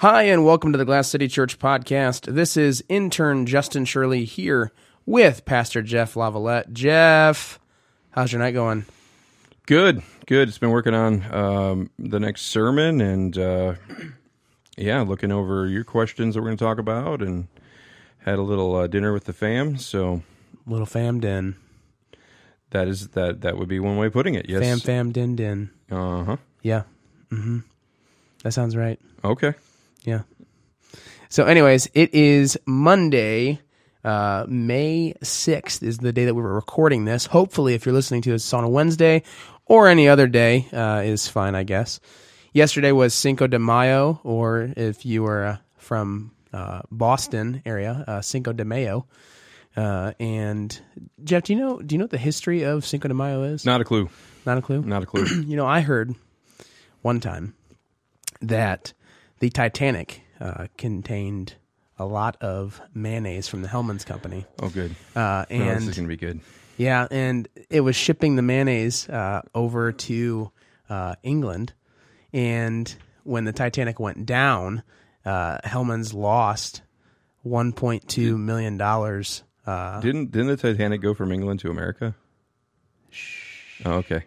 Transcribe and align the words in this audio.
Hi, 0.00 0.22
and 0.22 0.46
welcome 0.46 0.72
to 0.72 0.78
the 0.78 0.86
Glass 0.86 1.08
City 1.08 1.28
Church 1.28 1.58
podcast. 1.58 2.32
This 2.32 2.56
is 2.56 2.82
intern 2.88 3.44
Justin 3.44 3.84
Shirley 3.84 4.24
here 4.24 4.72
with 5.04 5.44
Pastor 5.44 5.82
Jeff 5.82 6.14
Lavalette. 6.14 6.72
Jeff, 6.72 7.60
how's 8.12 8.32
your 8.32 8.38
night 8.38 8.52
going? 8.52 8.86
Good, 9.66 10.02
good. 10.24 10.48
It's 10.48 10.56
been 10.56 10.70
working 10.70 10.94
on 10.94 11.22
um, 11.34 11.90
the 11.98 12.18
next 12.18 12.46
sermon 12.46 13.02
and 13.02 13.36
uh, 13.36 13.74
yeah, 14.78 15.02
looking 15.02 15.32
over 15.32 15.66
your 15.66 15.84
questions 15.84 16.34
that 16.34 16.40
we're 16.40 16.46
going 16.48 16.56
to 16.56 16.64
talk 16.64 16.78
about 16.78 17.20
and 17.20 17.48
had 18.20 18.38
a 18.38 18.42
little 18.42 18.74
uh, 18.76 18.86
dinner 18.86 19.12
with 19.12 19.24
the 19.24 19.34
fam. 19.34 19.76
So 19.76 20.22
Little 20.66 20.86
fam 20.86 21.20
din. 21.20 21.56
that 22.70 22.88
is 22.88 23.08
that 23.08 23.42
that 23.42 23.58
would 23.58 23.68
be 23.68 23.80
one 23.80 23.98
way 23.98 24.06
of 24.06 24.14
putting 24.14 24.34
it. 24.34 24.48
Yes. 24.48 24.62
Fam 24.62 24.80
fam 24.80 25.12
din 25.12 25.36
din. 25.36 25.70
Uh 25.90 26.24
huh. 26.24 26.36
Yeah. 26.62 26.84
Mm-hmm. 27.30 27.58
That 28.44 28.52
sounds 28.52 28.74
right. 28.74 28.98
Okay. 29.22 29.52
Yeah. 30.04 30.22
So, 31.28 31.44
anyways, 31.44 31.88
it 31.94 32.12
is 32.14 32.58
Monday, 32.66 33.60
uh, 34.04 34.46
May 34.48 35.14
6th 35.22 35.82
is 35.82 35.98
the 35.98 36.12
day 36.12 36.24
that 36.24 36.34
we 36.34 36.42
were 36.42 36.54
recording 36.54 37.04
this. 37.04 37.26
Hopefully, 37.26 37.74
if 37.74 37.86
you're 37.86 37.94
listening 37.94 38.22
to 38.22 38.30
this 38.30 38.52
on 38.52 38.64
a 38.64 38.68
Wednesday 38.68 39.22
or 39.66 39.88
any 39.88 40.08
other 40.08 40.26
day, 40.26 40.66
uh, 40.72 41.02
is 41.04 41.28
fine, 41.28 41.54
I 41.54 41.62
guess. 41.62 42.00
Yesterday 42.52 42.90
was 42.90 43.14
Cinco 43.14 43.46
de 43.46 43.58
Mayo, 43.60 44.20
or 44.24 44.72
if 44.76 45.06
you 45.06 45.22
were 45.22 45.44
uh, 45.44 45.56
from 45.76 46.32
uh, 46.52 46.82
Boston 46.90 47.62
area, 47.64 48.04
uh, 48.08 48.20
Cinco 48.22 48.52
de 48.52 48.64
Mayo. 48.64 49.06
Uh, 49.76 50.12
and 50.18 50.80
Jeff, 51.22 51.44
do 51.44 51.52
you 51.52 51.58
know 51.60 51.80
do 51.80 51.94
you 51.94 51.98
know 51.98 52.04
what 52.04 52.10
the 52.10 52.18
history 52.18 52.64
of 52.64 52.84
Cinco 52.84 53.06
de 53.06 53.14
Mayo 53.14 53.44
is? 53.44 53.64
Not 53.64 53.80
a 53.80 53.84
clue. 53.84 54.10
Not 54.44 54.58
a 54.58 54.62
clue. 54.62 54.82
Not 54.82 55.04
a 55.04 55.06
clue. 55.06 55.26
You 55.46 55.56
know, 55.56 55.66
I 55.66 55.80
heard 55.80 56.14
one 57.02 57.20
time 57.20 57.54
that 58.40 58.92
the 59.40 59.50
Titanic 59.50 60.22
uh, 60.40 60.68
contained 60.78 61.54
a 61.98 62.04
lot 62.06 62.36
of 62.40 62.80
mayonnaise 62.94 63.48
from 63.48 63.62
the 63.62 63.68
Hellmann's 63.68 64.04
Company. 64.04 64.46
Oh, 64.62 64.68
good. 64.70 64.94
Uh, 65.14 65.44
No, 65.50 65.58
this 65.74 65.82
is 65.88 65.98
and 65.98 66.06
to 66.06 66.08
be 66.08 66.16
good. 66.16 66.40
yeah, 66.78 67.06
and 67.10 67.46
it 67.68 67.80
was 67.80 67.94
shipping 67.96 68.36
the 68.36 68.42
mayonnaise 68.42 69.08
uh, 69.08 69.42
over 69.54 69.92
to 69.92 70.50
uh, 70.88 71.16
England. 71.22 71.72
And 72.32 72.94
when 73.24 73.44
the 73.44 73.52
Titanic 73.52 73.98
went 74.00 74.24
down, 74.24 74.82
uh, 75.26 75.58
Hellmann's 75.64 76.14
lost 76.14 76.80
$1.2 77.46 78.38
million. 78.38 78.80
Uh, 79.66 80.00
Didn't 80.00 80.30
didn't 80.30 80.46
the 80.46 80.56
Titanic 80.56 81.02
go 81.02 81.12
from 81.12 81.32
England 81.32 81.60
to 81.60 81.70
America? 81.70 82.14
Oh, 83.84 83.92
okay. 83.94 84.22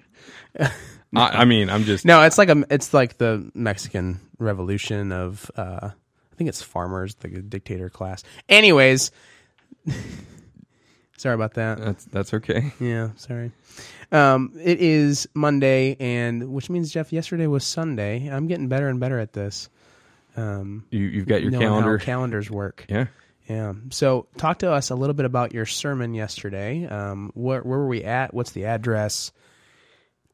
I, 1.15 1.41
I 1.41 1.45
mean, 1.45 1.69
I'm 1.69 1.83
just 1.83 2.05
No, 2.05 2.21
it's 2.23 2.37
like 2.37 2.49
a 2.49 2.63
it's 2.69 2.93
like 2.93 3.17
the 3.17 3.49
Mexican 3.53 4.19
Revolution 4.39 5.11
of 5.11 5.49
uh 5.55 5.89
I 5.91 6.35
think 6.35 6.47
it's 6.47 6.61
farmers, 6.61 7.15
the 7.15 7.27
dictator 7.29 7.89
class. 7.89 8.23
Anyways, 8.49 9.11
sorry 11.17 11.35
about 11.35 11.53
that. 11.55 11.79
that's 11.79 12.05
that's 12.05 12.33
okay. 12.35 12.73
Yeah, 12.79 13.09
sorry. 13.17 13.51
Um, 14.11 14.53
it 14.61 14.79
is 14.79 15.27
Monday, 15.33 15.95
and 15.99 16.53
which 16.53 16.69
means 16.69 16.91
Jeff, 16.91 17.11
yesterday 17.11 17.47
was 17.47 17.65
Sunday. 17.65 18.27
I'm 18.27 18.47
getting 18.47 18.67
better 18.67 18.87
and 18.89 18.99
better 18.99 19.19
at 19.19 19.33
this. 19.33 19.69
Um, 20.35 20.85
You 20.91 21.01
you've 21.05 21.27
got 21.27 21.41
your 21.41 21.51
knowing 21.51 21.63
calendar. 21.67 21.97
how 21.97 22.05
calendars 22.05 22.49
work. 22.51 22.85
yeah. 22.89 23.05
Yeah. 23.49 23.73
So, 23.89 24.27
talk 24.37 24.59
to 24.59 24.71
us 24.71 24.89
a 24.89 24.95
little 24.95 25.13
bit 25.13 25.25
about 25.25 25.53
your 25.53 25.65
sermon 25.65 26.13
yesterday. 26.13 26.85
Um, 26.87 27.31
where 27.33 27.61
where 27.61 27.79
were 27.79 27.87
we 27.87 28.03
at? 28.03 28.33
What's 28.33 28.51
the 28.51 28.65
address? 28.65 29.31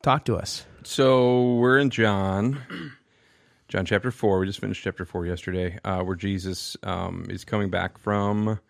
Talk 0.01 0.23
to 0.25 0.37
us. 0.37 0.65
So 0.83 1.55
we're 1.55 1.77
in 1.77 1.89
John, 1.89 2.61
John 3.67 3.85
chapter 3.85 4.11
four. 4.11 4.39
We 4.39 4.45
just 4.45 4.61
finished 4.61 4.81
chapter 4.81 5.03
four 5.03 5.25
yesterday, 5.25 5.77
uh, 5.83 6.01
where 6.03 6.15
Jesus 6.15 6.77
um, 6.83 7.27
is 7.29 7.43
coming 7.43 7.69
back 7.69 7.97
from 7.97 8.61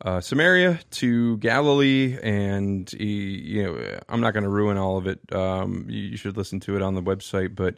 uh, 0.00 0.22
Samaria 0.22 0.80
to 0.92 1.36
Galilee, 1.36 2.16
and 2.22 2.90
he, 2.90 3.38
you 3.40 3.62
know, 3.62 3.98
I'm 4.08 4.22
not 4.22 4.32
going 4.32 4.44
to 4.44 4.48
ruin 4.48 4.78
all 4.78 4.96
of 4.96 5.06
it. 5.06 5.20
Um, 5.32 5.84
you, 5.88 6.00
you 6.00 6.16
should 6.16 6.38
listen 6.38 6.60
to 6.60 6.76
it 6.76 6.82
on 6.82 6.94
the 6.94 7.02
website, 7.02 7.54
but 7.54 7.74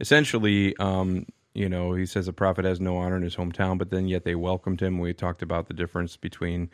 essentially, 0.00 0.74
um, 0.78 1.26
you 1.52 1.68
know, 1.68 1.92
he 1.92 2.06
says 2.06 2.26
a 2.26 2.32
prophet 2.32 2.64
has 2.64 2.80
no 2.80 2.96
honor 2.96 3.16
in 3.16 3.22
his 3.22 3.36
hometown, 3.36 3.76
but 3.76 3.90
then 3.90 4.08
yet 4.08 4.24
they 4.24 4.34
welcomed 4.34 4.80
him. 4.80 4.98
We 4.98 5.12
talked 5.12 5.42
about 5.42 5.68
the 5.68 5.74
difference 5.74 6.16
between 6.16 6.70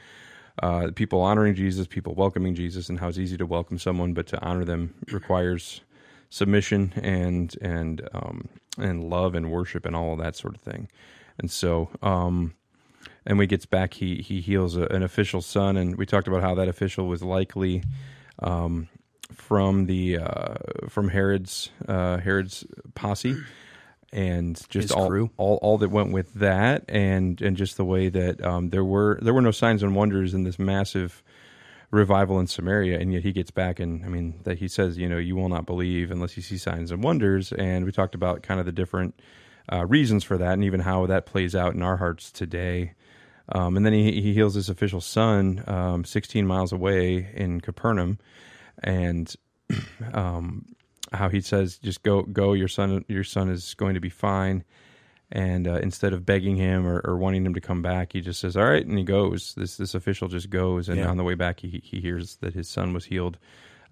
uh, 0.63 0.91
people 0.95 1.21
honoring 1.21 1.55
Jesus, 1.55 1.87
people 1.87 2.15
welcoming 2.15 2.55
Jesus, 2.55 2.89
and 2.89 2.99
how 2.99 3.09
it's 3.09 3.19
easy 3.19 3.37
to 3.37 3.47
welcome 3.47 3.79
someone, 3.79 4.15
but 4.15 4.27
to 4.29 4.43
honor 4.43 4.65
them 4.65 4.95
requires 5.13 5.81
submission 6.31 6.93
and 6.97 7.57
and 7.61 8.09
um, 8.15 8.49
and 8.79 9.05
love 9.05 9.35
and 9.35 9.51
worship 9.51 9.87
and 9.87 9.95
all 9.95 10.13
of 10.13 10.19
that 10.19 10.37
sort 10.37 10.55
of 10.55 10.61
thing. 10.61 10.89
And 11.39 11.51
so, 11.51 11.91
um, 12.03 12.55
and 13.27 13.41
he 13.41 13.47
gets 13.47 13.67
back, 13.67 13.95
he 13.95 14.17
he 14.17 14.41
heals 14.41 14.77
a, 14.77 14.85
an 14.87 15.03
official 15.03 15.43
son, 15.43 15.77
and 15.77 15.97
we 15.97 16.07
talked 16.07 16.29
about 16.29 16.43
how 16.43 16.55
that 16.55 16.69
official 16.69 17.07
was 17.07 17.23
likely 17.23 17.83
um, 18.39 18.89
from 19.33 19.87
the 19.87 20.19
uh, 20.19 20.55
from 20.89 21.09
Herod's 21.09 21.71
uh, 21.87 22.19
Herod's 22.19 22.65
posse. 22.95 23.37
And 24.17 24.57
just 24.71 24.89
His 24.89 24.91
all, 24.93 25.09
crew. 25.09 25.31
all 25.37 25.59
all 25.61 25.79
that 25.79 25.91
went 25.91 26.13
with 26.13 26.33
that, 26.35 26.85
and 26.89 27.41
and 27.43 27.57
just 27.57 27.77
the 27.77 27.85
way 27.85 28.09
that 28.09 28.43
um, 28.43 28.71
there 28.71 28.85
were 28.85 29.19
there 29.21 29.35
were 29.35 29.43
no 29.43 29.51
signs 29.51 29.83
and 29.83 29.95
wonders 29.95 30.33
in 30.33 30.43
this 30.43 30.59
massive 30.59 31.23
revival 31.91 32.41
in 32.41 32.47
Samaria, 32.47 32.99
and 32.99 33.13
yet 33.13 33.23
he 33.23 33.33
gets 33.33 33.51
back 33.51 33.79
and 33.79 34.05
I 34.05 34.09
mean 34.09 34.41
that 34.45 34.59
he 34.59 34.69
says, 34.69 34.97
you 34.99 35.09
know, 35.09 35.19
you 35.19 35.37
will 35.37 35.49
not 35.49 35.67
believe 35.67 36.11
unless 36.11 36.37
you 36.37 36.43
see 36.43 36.57
signs 36.59 36.91
and 36.91 37.03
wonders. 37.03 37.53
And 37.53 37.85
we 37.85 37.93
talked 37.93 38.15
about 38.15 38.43
kind 38.43 38.59
of 38.59 38.67
the 38.67 38.73
different 38.73 39.21
uh, 39.73 39.85
reasons 39.87 40.25
for 40.25 40.39
that, 40.39 40.53
and 40.53 40.65
even 40.65 40.81
how 40.81 41.07
that 41.07 41.27
plays 41.27 41.55
out 41.55 41.75
in 41.75 41.83
our 41.83 41.97
hearts 41.97 42.31
today. 42.31 42.95
Um, 43.49 43.77
and 43.77 43.87
then 43.87 43.93
he, 43.93 44.21
he 44.21 44.35
heals 44.35 44.55
his 44.55 44.69
official 44.69 45.01
son, 45.01 45.63
um, 45.69 46.05
16 46.05 46.47
miles 46.47 46.73
away 46.73 47.31
in 47.35 47.61
Capernaum, 47.61 48.19
and 48.83 49.33
um, 50.13 50.65
how 51.13 51.29
he 51.29 51.41
says, 51.41 51.79
"Just 51.79 52.03
go, 52.03 52.23
go. 52.23 52.53
Your 52.53 52.69
son, 52.69 53.05
your 53.09 53.25
son 53.25 53.49
is 53.51 53.75
going 53.75 53.95
to 53.95 54.01
be 54.01 54.09
fine." 54.11 54.65
And 55.33 55.67
uh, 55.67 55.75
instead 55.83 56.13
of 56.13 56.25
begging 56.25 56.55
him 56.57 56.87
or, 56.87 57.01
or 57.05 57.17
wanting 57.19 57.45
him 57.45 57.55
to 57.55 57.61
come 57.61 57.83
back, 57.83 58.13
he 58.13 58.21
just 58.21 58.39
says, 58.41 58.57
"All 58.57 58.65
right," 58.65 58.87
and 58.87 58.97
he 58.97 59.05
goes. 59.05 59.55
This 59.57 59.77
this 59.77 59.95
official 59.95 60.29
just 60.29 60.51
goes, 60.51 60.89
and 60.89 60.99
Yeah. 60.99 61.09
on 61.09 61.17
the 61.17 61.25
way 61.25 61.35
back, 61.35 61.61
he 61.61 61.81
he 61.83 62.01
hears 62.01 62.37
that 62.37 62.55
his 62.55 62.69
son 62.69 62.93
was 62.93 63.07
healed 63.07 63.37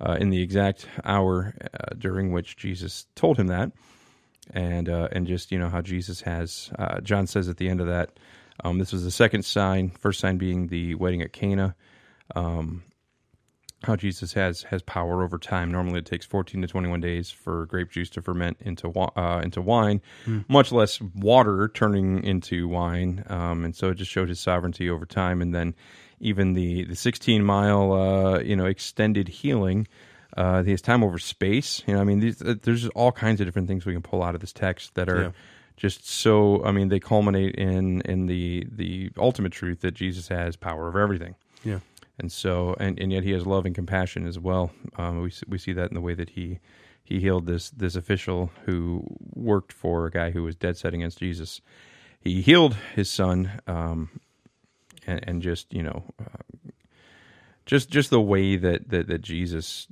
uh, 0.00 0.16
in 0.20 0.30
the 0.30 0.41
exact 0.42 0.86
hour 1.04 1.54
uh, 1.74 1.94
during 1.98 2.32
which 2.32 2.56
Jesus 2.56 3.06
told 3.16 3.36
him 3.36 3.48
that, 3.48 3.72
and 4.53 4.88
uh, 4.88 5.08
and 5.10 5.26
just 5.26 5.50
you 5.50 5.58
know 5.58 5.69
how 5.70 5.80
Jesus 5.82 6.20
has. 6.20 6.70
Uh, 6.78 7.00
John 7.00 7.26
says 7.26 7.48
at 7.48 7.56
the 7.56 7.69
end 7.69 7.80
of 7.80 7.88
that, 7.88 8.10
um, 8.62 8.78
this 8.78 8.92
was 8.92 9.03
the 9.03 9.10
second 9.10 9.44
sign. 9.44 9.91
First 9.91 10.20
sign 10.20 10.38
being 10.38 10.69
the 10.69 10.94
wedding 10.94 11.20
at 11.22 11.32
Cana. 11.32 11.74
Um, 12.36 12.84
how 13.84 13.97
Jesus 13.97 14.33
has 14.34 14.62
has 14.65 14.83
power 14.83 15.22
over 15.22 15.39
time. 15.39 15.71
Normally, 15.71 15.99
it 16.00 16.06
takes 16.06 16.27
14 16.27 16.62
to 16.62 16.67
21 16.69 17.00
days 17.00 17.31
for 17.31 17.67
grape 17.67 17.91
juice 17.91 18.11
to 18.11 18.22
ferment 18.22 18.56
into 18.61 18.89
uh, 18.99 19.41
into 19.43 19.61
wine, 19.62 20.00
much 20.49 20.72
less 20.72 21.00
water 21.15 21.69
turning 21.75 22.22
into 22.25 22.69
wine. 22.69 23.25
Um, 23.28 23.65
and 23.65 23.75
so 23.77 23.91
it 23.91 23.97
just 23.97 24.11
showed 24.11 24.28
his 24.28 24.41
sovereignty 24.41 24.89
over 24.91 25.06
time. 25.06 25.41
And 25.43 25.55
then 25.55 25.75
even 26.21 26.55
the 26.55 26.84
the 26.84 26.97
16 26.97 27.45
mile 27.45 27.93
uh, 27.93 28.39
you 28.41 28.56
know 28.56 28.67
extended 28.67 29.28
healing. 29.28 29.87
Uh, 30.37 30.65
his 30.65 30.83
time 30.83 31.05
over 31.05 31.16
space. 31.16 31.81
You 31.87 31.95
know, 31.95 32.01
I 32.01 32.05
mean, 32.05 32.19
these, 32.19 32.43
uh, 32.43 32.56
there's 32.61 32.89
all 32.89 33.12
kinds 33.12 33.41
of 33.41 33.47
different 33.47 33.69
things 33.69 33.87
we 33.87 33.93
can 33.93 34.03
pull 34.03 34.21
out 34.21 34.34
of 34.34 34.41
this 34.41 34.53
text 34.53 34.97
that 34.97 35.09
are 35.09 35.22
Yeah. 35.22 35.31
just 35.77 36.09
so. 36.09 36.60
I 36.65 36.72
mean, 36.72 36.89
they 36.89 36.98
culminate 36.98 37.54
in 37.54 38.01
in 38.01 38.27
the 38.27 38.66
the 38.69 39.10
ultimate 39.16 39.53
truth 39.53 39.83
that 39.83 39.95
Jesus 39.95 40.27
has 40.27 40.57
power 40.57 40.89
over 40.89 40.98
everything 40.98 41.37
Yeah. 41.63 41.78
And 42.19 42.31
so 42.31 42.77
and, 42.78 42.99
and 42.99 43.13
yet 43.13 43.25
he 43.25 43.33
has 43.33 43.47
love 43.47 43.66
and 43.66 43.75
compassion 43.75 44.27
as 44.27 44.39
well. 44.39 44.72
Um, 44.97 45.21
we 45.21 45.33
we 45.49 45.59
see 45.59 45.72
that 45.72 45.91
in 45.91 45.95
the 45.95 46.01
way 46.01 46.15
that 46.15 46.31
he 46.31 46.61
he 47.03 47.21
healed 47.21 47.47
this 47.47 47.71
this 47.71 47.97
official 47.97 48.51
who 48.65 49.05
worked 49.34 49.72
for 49.72 50.07
a 50.07 50.11
guy 50.11 50.31
who 50.31 50.43
was 50.43 50.57
dead 50.57 50.77
set 50.77 50.95
against 50.95 51.19
Jesus. 51.19 51.61
He 52.21 52.41
healed 52.41 52.75
his 52.95 53.11
son, 53.11 53.51
um, 53.66 54.09
and, 55.07 55.21
and 55.28 55.43
just 55.43 55.72
you 55.72 55.83
know, 55.83 56.05
uh, 56.19 56.71
just 57.66 57.91
just 57.91 58.11
the 58.11 58.21
way 58.21 58.57
that, 58.57 58.89
that 58.89 59.09
that 59.09 59.21
Jesus 59.21 59.87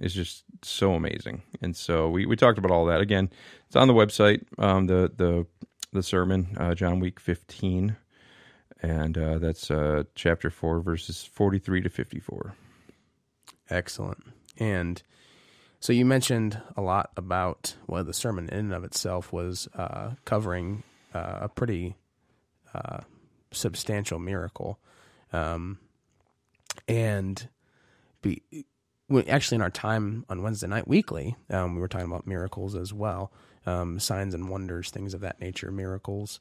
is 0.00 0.14
just 0.14 0.44
so 0.62 0.94
amazing. 0.94 1.42
And 1.60 1.76
so 1.76 2.08
we, 2.08 2.26
we 2.26 2.36
talked 2.36 2.58
about 2.58 2.70
all 2.70 2.86
that 2.86 3.00
again. 3.00 3.30
It's 3.66 3.76
on 3.76 3.88
the 3.88 3.94
website. 3.94 4.44
Um, 4.58 4.86
the 4.86 5.10
the 5.16 5.46
the 5.92 6.02
sermon, 6.02 6.56
uh, 6.58 6.74
John 6.74 7.00
week 7.00 7.18
fifteen 7.18 7.96
and 8.82 9.16
uh, 9.18 9.38
that's 9.38 9.70
uh, 9.70 10.04
chapter 10.14 10.50
4 10.50 10.80
verses 10.80 11.24
43 11.24 11.82
to 11.82 11.88
54 11.88 12.54
Excellent. 13.68 14.22
And 14.58 15.02
so 15.80 15.92
you 15.92 16.04
mentioned 16.04 16.60
a 16.76 16.82
lot 16.82 17.10
about 17.16 17.74
well, 17.86 18.04
the 18.04 18.14
sermon 18.14 18.48
in 18.48 18.58
and 18.58 18.72
of 18.72 18.84
itself 18.84 19.32
was 19.32 19.68
uh, 19.74 20.12
covering 20.24 20.82
uh, 21.14 21.38
a 21.42 21.48
pretty 21.48 21.96
uh, 22.74 22.98
substantial 23.50 24.18
miracle, 24.18 24.78
um, 25.32 25.78
and 26.88 27.48
be 28.22 28.42
actually 29.28 29.56
in 29.56 29.62
our 29.62 29.70
time 29.70 30.24
on 30.28 30.42
Wednesday 30.42 30.66
night 30.66 30.88
weekly, 30.88 31.36
um, 31.50 31.74
we 31.74 31.80
were 31.80 31.88
talking 31.88 32.06
about 32.06 32.26
miracles 32.26 32.74
as 32.74 32.92
well, 32.92 33.32
um, 33.64 33.98
signs 33.98 34.34
and 34.34 34.48
wonders, 34.48 34.90
things 34.90 35.14
of 35.14 35.20
that 35.20 35.40
nature, 35.40 35.70
miracles. 35.70 36.40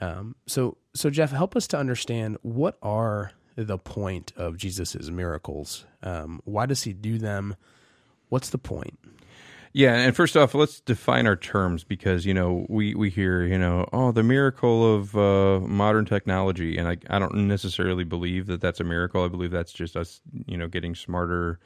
Um, 0.00 0.36
so, 0.46 0.76
so 0.94 1.10
Jeff, 1.10 1.30
help 1.30 1.56
us 1.56 1.66
to 1.68 1.78
understand 1.78 2.38
what 2.42 2.78
are 2.82 3.32
the 3.56 3.78
point 3.78 4.32
of 4.36 4.56
Jesus's 4.56 5.10
miracles. 5.10 5.86
Um, 6.02 6.40
why 6.44 6.66
does 6.66 6.82
he 6.82 6.92
do 6.92 7.18
them? 7.18 7.56
What's 8.28 8.50
the 8.50 8.58
point? 8.58 8.98
Yeah, 9.72 9.94
and 9.94 10.16
first 10.16 10.38
off, 10.38 10.54
let's 10.54 10.80
define 10.80 11.26
our 11.26 11.36
terms 11.36 11.84
because 11.84 12.24
you 12.24 12.32
know 12.32 12.64
we 12.70 12.94
we 12.94 13.10
hear 13.10 13.44
you 13.44 13.58
know 13.58 13.86
oh 13.92 14.10
the 14.10 14.22
miracle 14.22 14.94
of 14.94 15.14
uh, 15.14 15.60
modern 15.60 16.06
technology, 16.06 16.78
and 16.78 16.88
I 16.88 16.96
I 17.10 17.18
don't 17.18 17.46
necessarily 17.46 18.02
believe 18.02 18.46
that 18.46 18.62
that's 18.62 18.80
a 18.80 18.84
miracle. 18.84 19.22
I 19.22 19.28
believe 19.28 19.50
that's 19.50 19.72
just 19.72 19.94
us 19.94 20.22
you 20.46 20.56
know 20.56 20.66
getting 20.66 20.94
smarter 20.94 21.58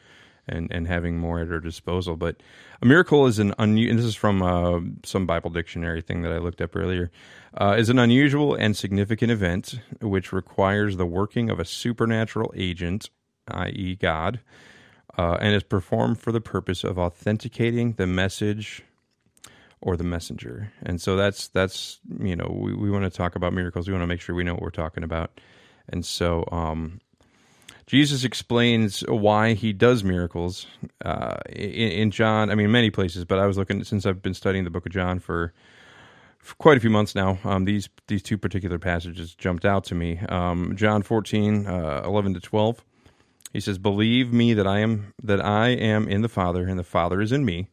and 0.48 0.70
and 0.70 0.86
having 0.86 1.18
more 1.18 1.40
at 1.40 1.50
our 1.50 1.60
disposal. 1.60 2.16
But 2.16 2.36
a 2.82 2.86
miracle 2.86 3.26
is 3.26 3.38
an 3.38 3.54
un- 3.58 3.78
and 3.78 3.98
this 3.98 4.06
is 4.06 4.14
from 4.14 4.42
uh, 4.42 4.80
some 5.04 5.26
Bible 5.26 5.50
dictionary 5.50 6.02
thing 6.02 6.22
that 6.22 6.32
I 6.32 6.38
looked 6.38 6.60
up 6.60 6.74
earlier. 6.76 7.10
Uh, 7.52 7.74
is 7.76 7.88
an 7.88 7.98
unusual 7.98 8.54
and 8.54 8.76
significant 8.76 9.32
event 9.32 9.80
which 10.00 10.32
requires 10.32 10.96
the 10.96 11.06
working 11.06 11.50
of 11.50 11.58
a 11.58 11.64
supernatural 11.64 12.52
agent, 12.56 13.10
i.e., 13.48 13.96
God 13.96 14.40
uh, 15.18 15.36
and 15.40 15.54
is 15.54 15.62
performed 15.62 16.18
for 16.20 16.32
the 16.32 16.40
purpose 16.40 16.84
of 16.84 16.98
authenticating 16.98 17.92
the 17.94 18.06
message 18.06 18.82
or 19.80 19.96
the 19.96 20.04
messenger. 20.04 20.72
And 20.82 21.00
so 21.00 21.16
that's 21.16 21.48
that's 21.48 22.00
you 22.18 22.36
know 22.36 22.50
we, 22.50 22.74
we 22.74 22.90
want 22.90 23.04
to 23.04 23.10
talk 23.10 23.36
about 23.36 23.52
miracles. 23.52 23.88
We 23.88 23.94
want 23.94 24.02
to 24.02 24.06
make 24.06 24.20
sure 24.20 24.34
we 24.34 24.44
know 24.44 24.54
what 24.54 24.62
we're 24.62 24.70
talking 24.70 25.02
about. 25.02 25.40
And 25.88 26.04
so 26.04 26.44
um, 26.52 27.00
Jesus 27.90 28.22
explains 28.22 29.00
why 29.08 29.54
he 29.54 29.72
does 29.72 30.04
miracles 30.04 30.68
uh, 31.04 31.38
in, 31.48 31.90
in, 31.90 32.10
John. 32.12 32.48
I 32.48 32.54
mean, 32.54 32.70
many 32.70 32.88
places, 32.88 33.24
but 33.24 33.40
I 33.40 33.46
was 33.46 33.58
looking 33.58 33.82
since 33.82 34.06
I've 34.06 34.22
been 34.22 34.32
studying 34.32 34.62
the 34.62 34.70
Book 34.70 34.86
of 34.86 34.92
John 34.92 35.18
for, 35.18 35.52
for 36.38 36.54
quite 36.54 36.76
a 36.76 36.80
few 36.80 36.88
months 36.88 37.16
now. 37.16 37.40
Um, 37.42 37.64
these 37.64 37.88
these 38.06 38.22
two 38.22 38.38
particular 38.38 38.78
passages 38.78 39.34
jumped 39.34 39.64
out 39.64 39.82
to 39.86 39.96
me. 39.96 40.20
Um, 40.28 40.76
John 40.76 41.02
14, 41.02 41.66
uh, 41.66 42.02
11 42.04 42.34
to 42.34 42.40
twelve. 42.40 42.84
He 43.52 43.58
says, 43.58 43.76
"Believe 43.76 44.32
me 44.32 44.54
that 44.54 44.68
I 44.68 44.78
am 44.78 45.12
that 45.20 45.44
I 45.44 45.70
am 45.70 46.06
in 46.06 46.22
the 46.22 46.28
Father 46.28 46.68
and 46.68 46.78
the 46.78 46.84
Father 46.84 47.20
is 47.20 47.32
in 47.32 47.44
me, 47.44 47.70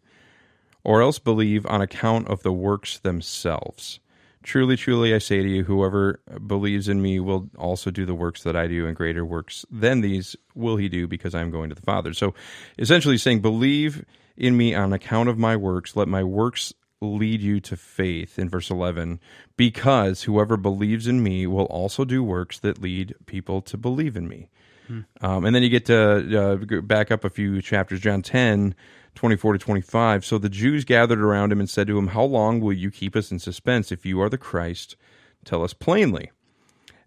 or 0.84 1.04
else 1.04 1.19
believe 1.19 1.64
on 1.68 1.80
account 1.80 2.28
of 2.28 2.42
the 2.42 2.52
works 2.52 2.98
themselves. 2.98 4.00
Truly, 4.48 4.78
truly 4.78 5.14
I 5.14 5.18
say 5.18 5.44
to 5.44 5.50
you, 5.50 5.66
whoever 5.66 6.22
believes 6.46 6.88
in 6.88 7.02
me 7.02 7.20
will 7.20 7.50
also 7.58 7.92
do 7.92 8.06
the 8.06 8.16
works 8.16 8.44
that 8.44 8.56
I 8.56 8.68
do 8.68 8.88
and 8.88 8.96
greater 8.96 9.26
works 9.26 9.66
than 9.70 10.00
these 10.00 10.38
will 10.56 10.78
he 10.78 10.88
do 10.88 11.06
because 11.06 11.36
I 11.36 11.42
am 11.42 11.52
going 11.52 11.68
to 11.68 11.76
the 11.76 11.82
Father." 11.82 12.14
So, 12.14 12.34
essentially 12.80 13.18
saying, 13.18 13.42
"Believe 13.42 14.06
in 14.38 14.56
me 14.56 14.74
on 14.74 14.94
account 14.94 15.28
of 15.28 15.38
my 15.38 15.58
works, 15.58 15.98
let 15.98 16.08
my 16.08 16.24
works 16.24 16.74
lead 17.02 17.42
you 17.42 17.60
to 17.60 17.76
faith 17.76 18.40
in 18.40 18.50
verse 18.50 18.72
11 18.72 19.20
because 19.58 20.24
whoever 20.24 20.56
believes 20.56 21.08
in 21.08 21.22
me 21.22 21.46
will 21.46 21.66
also 21.66 22.06
do 22.06 22.24
works 22.24 22.58
that 22.60 22.82
lead 22.82 23.14
people 23.26 23.62
to 23.62 23.78
believe 23.78 24.16
in 24.16 24.30
me 24.30 24.50
Hmm. 24.88 25.02
Um, 25.22 25.46
and 25.46 25.56
then 25.56 25.64
you 25.64 25.70
get 25.70 25.86
to 25.86 26.42
uh, 26.42 26.82
back 26.82 27.12
up 27.12 27.26
a 27.26 27.30
few 27.30 27.62
chapters, 27.62 28.00
John 28.00 28.22
10, 28.22 28.74
24 29.18 29.54
to 29.54 29.60
25. 29.60 30.25
So 30.25 30.38
the 30.38 30.50
Jews 30.50 30.86
gathered 30.86 31.19
around 31.19 31.52
him 31.52 31.60
and 31.60 31.69
said 31.69 31.88
to 31.88 31.98
him, 31.98 32.08
How 32.08 32.24
long 32.24 32.62
will 32.62 32.74
you 32.74 32.92
keep 32.92 33.16
us 33.16 33.31
in 33.31 33.40
suspense? 33.40 33.92
If 33.92 34.06
you 34.06 34.22
are 34.22 34.30
the 34.30 34.38
Christ, 34.38 34.96
tell 35.44 35.64
us 35.64 35.74
plainly. 35.74 36.31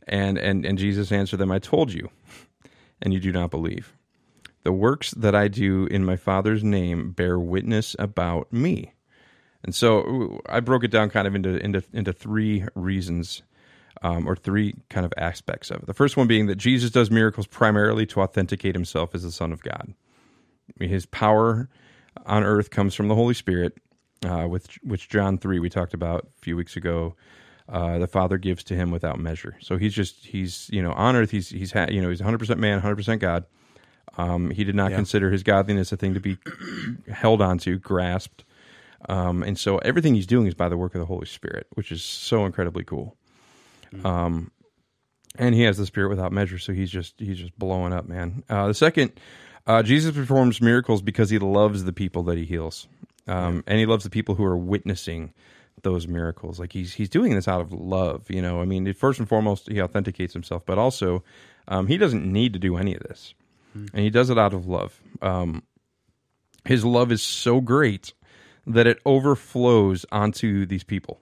And, 0.07 0.37
and, 0.37 0.67
and 0.67 0.77
Jesus 0.77 1.13
answered 1.13 1.39
them, 1.39 1.53
I 1.53 1.59
told 1.59 1.93
you, 1.93 2.11
and 3.01 3.15
you 3.15 3.21
do 3.21 3.33
not 3.33 3.51
believe. 3.51 3.95
The 4.65 4.73
works 4.73 5.13
that 5.13 5.35
I 5.35 5.49
do 5.49 5.87
in 5.87 6.05
my 6.05 6.17
Father's 6.17 6.63
name 6.63 7.13
bear 7.13 7.39
witness 7.39 7.97
about 7.99 8.53
me. 8.53 8.93
And 9.63 9.75
so 9.75 10.41
I 10.47 10.61
broke 10.61 10.85
it 10.85 10.91
down 10.91 11.11
kind 11.11 11.27
of 11.27 11.35
into 11.35 11.63
into 11.63 11.83
into 11.93 12.13
three 12.13 12.65
reasons 12.75 13.43
um, 14.03 14.27
or 14.27 14.35
three 14.35 14.75
kind 14.89 15.05
of 15.05 15.13
aspects 15.17 15.71
of 15.71 15.83
it. 15.83 15.87
The 15.87 15.95
first 15.95 16.17
one 16.17 16.27
being 16.27 16.47
that 16.47 16.57
Jesus 16.57 16.91
does 16.91 17.11
miracles 17.11 17.47
primarily 17.47 18.07
to 18.07 18.21
authenticate 18.21 18.75
himself 18.75 19.15
as 19.15 19.23
the 19.23 19.31
Son 19.31 19.53
of 19.53 19.63
God. 19.63 19.95
His 20.79 21.05
power 21.07 21.69
on 22.27 22.45
earth 22.45 22.71
comes 22.71 22.95
from 22.95 23.09
the 23.09 23.15
Holy 23.15 23.35
Spirit, 23.35 23.79
uh, 24.25 24.47
with 24.49 24.69
which 24.83 25.09
John 25.09 25.39
three 25.39 25.59
we 25.59 25.71
talked 25.71 25.95
about 25.95 26.29
a 26.39 26.41
few 26.41 26.57
weeks 26.57 26.77
ago. 26.77 27.15
Uh, 27.69 27.99
the 27.99 28.09
Father 28.09 28.37
gives 28.37 28.65
to 28.65 28.75
him 28.75 28.91
without 28.91 29.21
measure. 29.21 29.57
So 29.61 29.77
he's 29.77 29.95
just 29.95 30.27
he's 30.27 30.69
you 30.73 30.83
know 30.83 30.93
on 30.93 31.17
earth 31.17 31.31
he's 31.31 31.49
he's 31.49 31.73
ha- 31.73 31.87
you 31.89 32.01
know 32.01 32.11
he's 32.11 32.21
100 32.21 32.39
percent 32.39 32.59
man, 32.61 32.75
100 32.75 32.97
percent 32.97 33.21
God. 33.21 33.45
Um, 34.19 34.51
he 34.51 34.65
did 34.65 34.75
not 34.75 34.91
yeah. 34.91 34.97
consider 34.97 35.31
his 35.31 35.43
godliness 35.43 35.93
a 35.93 35.97
thing 35.97 36.15
to 36.15 36.21
be 36.21 36.37
held 37.13 37.41
onto, 37.41 37.79
grasped. 37.79 38.45
Um, 39.09 39.43
and 39.43 39.59
so 39.59 39.79
everything 39.79 40.15
he's 40.15 40.27
doing 40.27 40.47
is 40.47 40.55
by 40.55 40.69
the 40.69 40.77
work 40.77 40.95
of 40.95 40.99
the 40.99 41.07
Holy 41.07 41.27
Spirit, 41.27 41.67
which 41.75 41.91
is 41.91 42.03
so 42.03 42.45
incredibly 42.45 42.85
cool. 42.85 43.17
Mm-hmm. 43.95 44.07
Um, 44.07 44.51
and 45.39 45.55
he 45.55 45.63
has 45.63 45.79
the 45.79 45.87
spirit 45.87 46.09
without 46.09 46.33
measure, 46.33 46.59
so 46.59 46.73
he's 46.73 46.91
just 46.91 47.15
he's 47.19 47.39
just 47.39 47.57
blowing 47.59 47.93
up, 47.93 48.09
man. 48.09 48.43
Uh, 48.49 48.67
the 48.67 48.75
second, 48.75 49.13
uh, 49.71 49.83
Jesus 49.85 50.17
performs 50.17 50.61
miracles 50.61 51.01
because 51.01 51.31
he 51.31 51.39
loves 51.39 51.85
the 51.85 51.93
people 51.93 52.25
that 52.25 52.37
he 52.37 52.45
heals, 52.45 52.89
um, 53.29 53.57
yeah. 53.57 53.63
and 53.69 53.79
he 53.79 53.87
loves 53.87 54.03
the 54.03 54.11
people 54.11 54.35
who 54.35 54.45
are 54.45 54.57
witnessing 54.57 55.33
those 55.85 56.09
miracles. 56.09 56.59
Like 56.59 56.73
he's 56.73 56.93
he's 56.93 57.09
doing 57.09 57.37
this 57.37 57.47
out 57.47 57.61
of 57.61 57.73
love, 57.73 58.29
you 58.29 58.43
know. 58.43 58.61
I 58.61 58.65
mean, 58.65 58.93
first 58.95 59.21
and 59.21 59.29
foremost, 59.29 59.71
he 59.71 59.81
authenticates 59.81 60.33
himself, 60.33 60.67
but 60.67 60.77
also 60.77 61.23
um, 61.69 61.87
he 61.87 61.99
doesn't 61.99 62.27
need 62.27 62.53
to 62.55 62.59
do 62.59 62.77
any 62.79 62.97
of 62.97 63.03
this, 63.05 63.33
mm-hmm. 63.77 63.95
and 63.95 64.03
he 64.03 64.11
does 64.11 64.29
it 64.29 64.39
out 64.39 64.55
of 64.55 64.67
love. 64.67 65.01
Um, 65.23 65.63
his 66.65 66.85
love 66.85 67.13
is 67.13 67.23
so 67.23 67.61
great 67.61 68.13
that 68.67 68.89
it 68.89 68.99
overflows 69.07 70.05
onto 70.11 70.67
these 70.67 70.83
people. 70.83 71.21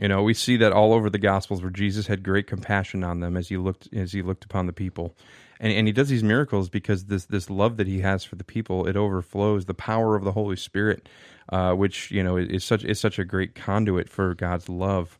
You 0.00 0.08
know, 0.08 0.24
we 0.24 0.34
see 0.34 0.56
that 0.56 0.72
all 0.72 0.92
over 0.92 1.08
the 1.08 1.18
Gospels 1.18 1.62
where 1.62 1.70
Jesus 1.70 2.08
had 2.08 2.24
great 2.24 2.48
compassion 2.48 3.04
on 3.04 3.20
them 3.20 3.36
as 3.36 3.48
he 3.48 3.56
looked 3.56 3.88
as 3.94 4.12
he 4.12 4.22
looked 4.22 4.44
upon 4.44 4.66
the 4.66 4.72
people, 4.72 5.14
and 5.60 5.72
and 5.72 5.86
he 5.86 5.92
does 5.92 6.08
these 6.08 6.24
miracles 6.24 6.68
because 6.68 7.06
this 7.06 7.26
this 7.26 7.50
love 7.50 7.76
that 7.76 7.86
he 7.86 8.00
has 8.00 8.24
for 8.24 8.36
the 8.36 8.44
people 8.44 8.86
it 8.86 8.96
overflows 8.96 9.64
the 9.64 9.74
power 9.74 10.16
of 10.16 10.24
the 10.24 10.32
Holy 10.32 10.56
Spirit, 10.56 11.08
uh, 11.50 11.72
which 11.72 12.10
you 12.10 12.22
know 12.22 12.36
is 12.36 12.64
such 12.64 12.84
is 12.84 13.00
such 13.00 13.18
a 13.18 13.24
great 13.24 13.54
conduit 13.54 14.08
for 14.08 14.34
God's 14.34 14.68
love. 14.68 15.18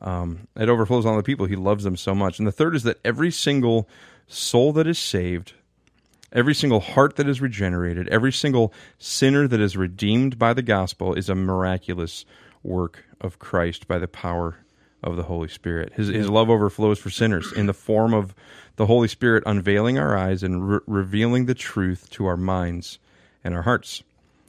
Um, 0.00 0.46
it 0.56 0.68
overflows 0.68 1.06
on 1.06 1.16
the 1.16 1.24
people. 1.24 1.46
He 1.46 1.56
loves 1.56 1.82
them 1.82 1.96
so 1.96 2.14
much. 2.14 2.38
And 2.38 2.46
the 2.46 2.52
third 2.52 2.76
is 2.76 2.84
that 2.84 3.00
every 3.04 3.32
single 3.32 3.88
soul 4.28 4.72
that 4.74 4.86
is 4.86 4.98
saved 4.98 5.54
Every 6.30 6.54
single 6.54 6.80
heart 6.80 7.16
that 7.16 7.28
is 7.28 7.40
regenerated, 7.40 8.06
every 8.08 8.32
single 8.32 8.72
sinner 8.98 9.48
that 9.48 9.60
is 9.60 9.78
redeemed 9.78 10.38
by 10.38 10.52
the 10.52 10.62
gospel 10.62 11.14
is 11.14 11.30
a 11.30 11.34
miraculous 11.34 12.26
work 12.62 13.04
of 13.18 13.38
Christ 13.38 13.88
by 13.88 13.98
the 13.98 14.08
power 14.08 14.58
of 15.02 15.16
the 15.16 15.24
Holy 15.24 15.48
Spirit. 15.48 15.92
His, 15.94 16.08
his 16.08 16.28
love 16.28 16.50
overflows 16.50 16.98
for 16.98 17.10
sinners 17.10 17.52
in 17.52 17.66
the 17.66 17.74
form 17.74 18.14
of 18.14 18.34
the 18.76 18.86
Holy 18.86 19.08
Spirit 19.08 19.42
unveiling 19.46 19.98
our 19.98 20.16
eyes 20.16 20.42
and 20.42 20.68
re- 20.68 20.80
revealing 20.86 21.46
the 21.46 21.54
truth 21.54 22.08
to 22.10 22.26
our 22.26 22.36
minds 22.36 22.98
and 23.44 23.54
our 23.54 23.62
hearts. 23.62 24.02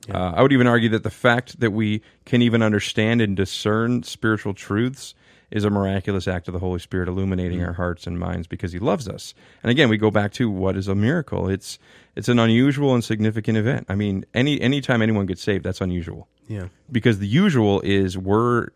Yeah. 0.08 0.18
Uh, 0.18 0.34
I 0.36 0.42
would 0.42 0.52
even 0.52 0.68
argue 0.68 0.90
that 0.90 1.04
the 1.04 1.10
fact 1.10 1.60
that 1.60 1.72
we 1.72 2.02
can 2.26 2.42
even 2.42 2.62
understand 2.62 3.22
and 3.22 3.36
discern 3.36 4.04
spiritual 4.04 4.54
truths 4.54 5.14
is 5.52 5.64
a 5.64 5.70
miraculous 5.70 6.28
act 6.28 6.48
of 6.48 6.54
the 6.54 6.60
Holy 6.60 6.80
Spirit 6.80 7.08
illuminating 7.08 7.60
mm. 7.60 7.68
our 7.68 7.74
hearts 7.74 8.06
and 8.06 8.20
minds 8.20 8.48
because 8.48 8.72
He 8.72 8.80
loves 8.80 9.08
us. 9.08 9.34
And 9.64 9.72
again, 9.72 9.90
we 9.90 9.98
go 9.98 10.12
back 10.12 10.32
to 10.34 10.50
what 10.50 10.78
is 10.78 10.88
a 10.88 10.96
miracle. 10.96 11.50
It's 11.50 11.80
it's 12.16 12.30
an 12.30 12.40
unusual 12.40 12.94
and 12.94 13.04
significant 13.04 13.58
event. 13.58 13.88
I 13.90 13.96
mean, 13.96 14.26
any 14.34 14.62
anytime 14.62 15.02
anyone 15.02 15.26
gets 15.26 15.42
saved, 15.42 15.64
that's 15.64 15.82
unusual. 15.82 16.28
Yeah. 16.48 16.68
Because 16.92 17.20
the 17.20 17.28
usual 17.28 17.82
is 17.82 18.18
we're 18.18 18.70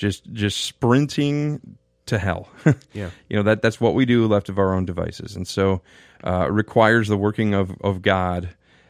just 0.00 0.32
just 0.32 0.64
sprinting 0.64 1.60
to 2.06 2.18
hell. 2.18 2.48
yeah. 2.92 3.10
You 3.28 3.36
know 3.36 3.42
that 3.44 3.62
that's 3.62 3.80
what 3.80 3.94
we 3.94 4.06
do 4.06 4.26
left 4.26 4.48
of 4.48 4.58
our 4.58 4.74
own 4.74 4.86
devices, 4.86 5.36
and 5.36 5.46
so 5.46 5.82
uh, 6.24 6.50
requires 6.50 7.08
the 7.08 7.16
working 7.16 7.54
of 7.54 7.70
of 7.82 8.02
God 8.02 8.48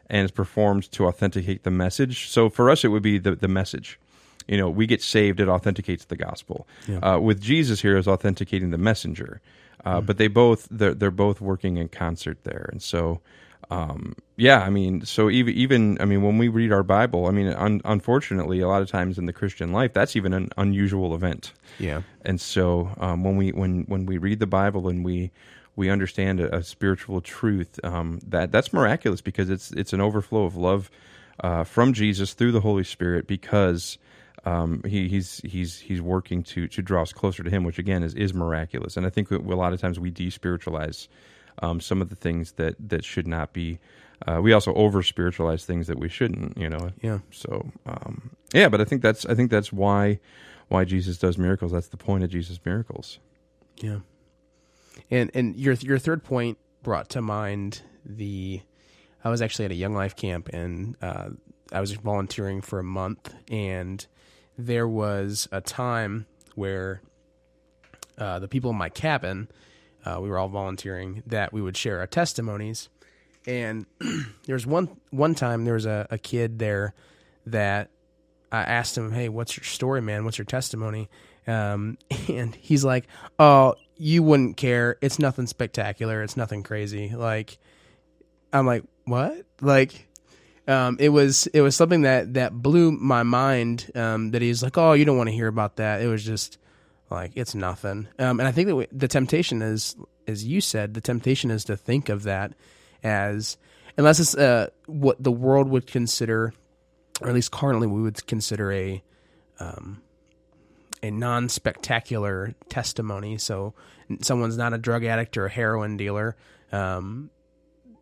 and 0.08 0.24
is 0.24 0.30
performed 0.30 0.90
to 0.92 1.06
authenticate 1.06 1.64
the 1.64 1.70
message. 1.70 2.28
So 2.30 2.48
for 2.48 2.70
us, 2.70 2.84
it 2.84 2.88
would 2.88 3.02
be 3.02 3.18
the 3.18 3.34
the 3.34 3.48
message 3.48 3.98
you 4.48 4.56
know, 4.56 4.68
we 4.68 4.86
get 4.86 5.00
saved, 5.00 5.38
it 5.38 5.48
authenticates 5.48 6.06
the 6.06 6.16
gospel. 6.16 6.66
Yeah. 6.88 6.98
Uh, 6.98 7.18
with 7.20 7.40
Jesus 7.40 7.80
here 7.80 7.96
is 7.96 8.08
authenticating 8.08 8.70
the 8.70 8.78
messenger. 8.78 9.40
Uh, 9.84 10.00
mm. 10.00 10.06
But 10.06 10.18
they 10.18 10.26
both 10.26 10.66
they're, 10.70 10.94
they're 10.94 11.10
both 11.10 11.40
working 11.40 11.76
in 11.76 11.88
concert 11.88 12.42
there, 12.44 12.68
and 12.72 12.82
so 12.82 13.20
um, 13.70 14.16
yeah, 14.36 14.60
I 14.60 14.70
mean, 14.70 15.04
so 15.04 15.30
even 15.30 15.54
even 15.54 16.00
I 16.00 16.04
mean, 16.04 16.22
when 16.22 16.38
we 16.38 16.48
read 16.48 16.72
our 16.72 16.82
Bible, 16.82 17.26
I 17.26 17.30
mean, 17.30 17.48
un- 17.48 17.80
unfortunately, 17.84 18.60
a 18.60 18.68
lot 18.68 18.82
of 18.82 18.88
times 18.88 19.18
in 19.18 19.26
the 19.26 19.32
Christian 19.32 19.72
life, 19.72 19.92
that's 19.92 20.16
even 20.16 20.32
an 20.32 20.50
unusual 20.56 21.14
event. 21.14 21.52
Yeah, 21.78 22.02
and 22.22 22.40
so 22.40 22.90
um, 22.98 23.22
when 23.22 23.36
we 23.36 23.52
when 23.52 23.84
when 23.84 24.06
we 24.06 24.18
read 24.18 24.40
the 24.40 24.46
Bible 24.46 24.88
and 24.88 25.04
we 25.04 25.30
we 25.76 25.88
understand 25.88 26.40
a, 26.40 26.56
a 26.56 26.62
spiritual 26.64 27.20
truth, 27.20 27.78
um, 27.84 28.20
that 28.26 28.50
that's 28.50 28.72
miraculous 28.72 29.20
because 29.20 29.50
it's 29.50 29.70
it's 29.72 29.92
an 29.92 30.00
overflow 30.00 30.44
of 30.44 30.56
love 30.56 30.90
uh, 31.40 31.62
from 31.62 31.92
Jesus 31.92 32.34
through 32.34 32.52
the 32.52 32.60
Holy 32.60 32.84
Spirit 32.84 33.28
because 33.28 33.98
um, 34.44 34.82
he, 34.84 35.08
he's 35.08 35.40
he's 35.44 35.78
he's 35.78 36.02
working 36.02 36.42
to 36.44 36.66
to 36.66 36.82
draw 36.82 37.02
us 37.02 37.12
closer 37.12 37.44
to 37.44 37.50
him, 37.50 37.62
which 37.62 37.78
again 37.78 38.02
is 38.02 38.14
is 38.14 38.34
miraculous. 38.34 38.96
And 38.96 39.06
I 39.06 39.10
think 39.10 39.30
a 39.30 39.36
lot 39.36 39.72
of 39.72 39.80
times 39.80 40.00
we 40.00 40.10
despiritualize 40.10 41.06
um, 41.60 41.80
some 41.80 42.00
of 42.00 42.08
the 42.08 42.16
things 42.16 42.52
that 42.52 42.76
that 42.88 43.04
should 43.04 43.26
not 43.26 43.52
be. 43.52 43.78
Uh, 44.26 44.40
we 44.42 44.52
also 44.52 44.74
over 44.74 45.02
spiritualize 45.02 45.64
things 45.64 45.86
that 45.86 45.98
we 45.98 46.08
shouldn't, 46.08 46.56
you 46.56 46.68
know. 46.68 46.90
Yeah. 47.00 47.20
So, 47.30 47.70
um, 47.86 48.30
yeah, 48.52 48.68
but 48.68 48.80
I 48.80 48.84
think 48.84 49.00
that's 49.00 49.24
I 49.26 49.34
think 49.34 49.50
that's 49.50 49.72
why 49.72 50.20
why 50.68 50.84
Jesus 50.84 51.18
does 51.18 51.38
miracles. 51.38 51.72
That's 51.72 51.88
the 51.88 51.96
point 51.96 52.24
of 52.24 52.30
Jesus' 52.30 52.60
miracles. 52.64 53.18
Yeah. 53.76 54.00
And 55.10 55.30
and 55.34 55.56
your 55.56 55.74
your 55.74 55.98
third 55.98 56.22
point 56.22 56.58
brought 56.82 57.08
to 57.10 57.22
mind 57.22 57.82
the 58.04 58.62
I 59.24 59.30
was 59.30 59.42
actually 59.42 59.66
at 59.66 59.70
a 59.70 59.74
Young 59.76 59.94
Life 59.94 60.16
camp 60.16 60.48
and 60.52 60.96
uh, 61.02 61.30
I 61.72 61.80
was 61.80 61.92
volunteering 61.92 62.60
for 62.60 62.78
a 62.78 62.84
month 62.84 63.34
and 63.50 64.06
there 64.56 64.88
was 64.88 65.48
a 65.52 65.60
time 65.60 66.26
where 66.54 67.02
uh, 68.18 68.38
the 68.38 68.48
people 68.48 68.70
in 68.70 68.76
my 68.76 68.88
cabin 68.88 69.48
uh, 70.04 70.18
we 70.20 70.28
were 70.28 70.38
all 70.38 70.48
volunteering 70.48 71.22
that 71.26 71.52
we 71.52 71.60
would 71.60 71.76
share 71.76 72.00
our 72.00 72.06
testimonies 72.06 72.88
and 73.46 73.86
there 74.46 74.54
was 74.54 74.66
one 74.66 74.88
one 75.10 75.34
time 75.34 75.64
there 75.64 75.74
was 75.74 75.86
a, 75.86 76.06
a 76.10 76.18
kid 76.18 76.58
there 76.58 76.94
that 77.46 77.90
I 78.52 78.62
asked 78.62 78.96
him, 78.96 79.12
"Hey, 79.12 79.28
what's 79.28 79.56
your 79.56 79.64
story, 79.64 80.02
man? 80.02 80.24
What's 80.24 80.38
your 80.38 80.44
testimony?" 80.44 81.08
Um, 81.46 81.98
and 82.28 82.54
he's 82.54 82.84
like, 82.84 83.06
"Oh, 83.38 83.74
you 83.96 84.22
wouldn't 84.22 84.56
care. 84.56 84.96
It's 85.00 85.18
nothing 85.18 85.46
spectacular. 85.46 86.22
It's 86.22 86.36
nothing 86.36 86.62
crazy." 86.62 87.10
Like, 87.10 87.58
I'm 88.52 88.66
like, 88.66 88.84
"What?" 89.04 89.46
Like, 89.60 90.08
um, 90.68 90.96
it 91.00 91.10
was 91.10 91.46
it 91.48 91.60
was 91.60 91.76
something 91.76 92.02
that 92.02 92.34
that 92.34 92.52
blew 92.52 92.92
my 92.92 93.22
mind. 93.22 93.90
Um, 93.94 94.32
that 94.32 94.42
he's 94.42 94.62
like, 94.62 94.76
"Oh, 94.76 94.92
you 94.92 95.04
don't 95.04 95.16
want 95.16 95.28
to 95.28 95.34
hear 95.34 95.48
about 95.48 95.76
that." 95.76 96.02
It 96.02 96.08
was 96.08 96.24
just 96.24 96.58
like 97.10 97.32
it's 97.34 97.54
nothing. 97.54 98.08
Um, 98.18 98.40
and 98.40 98.48
I 98.48 98.52
think 98.52 98.68
that 98.68 98.76
we, 98.76 98.86
the 98.92 99.08
temptation 99.08 99.62
is, 99.62 99.96
as 100.26 100.44
you 100.44 100.60
said, 100.60 100.94
the 100.94 101.00
temptation 101.00 101.50
is 101.50 101.64
to 101.64 101.76
think 101.76 102.08
of 102.08 102.24
that 102.24 102.52
as 103.02 103.56
unless 103.96 104.20
it's 104.20 104.36
uh, 104.36 104.68
what 104.86 105.22
the 105.22 105.32
world 105.32 105.68
would 105.68 105.86
consider 105.86 106.52
or 107.20 107.28
at 107.28 107.34
least 107.34 107.52
currently 107.52 107.86
we 107.86 108.02
would 108.02 108.26
consider 108.26 108.72
a 108.72 109.02
um, 109.58 110.02
a 111.02 111.10
non 111.10 111.48
spectacular 111.48 112.54
testimony. 112.68 113.38
So 113.38 113.74
someone's 114.22 114.56
not 114.56 114.72
a 114.72 114.78
drug 114.78 115.04
addict 115.04 115.36
or 115.36 115.46
a 115.46 115.50
heroin 115.50 115.96
dealer 115.96 116.36
um, 116.72 117.30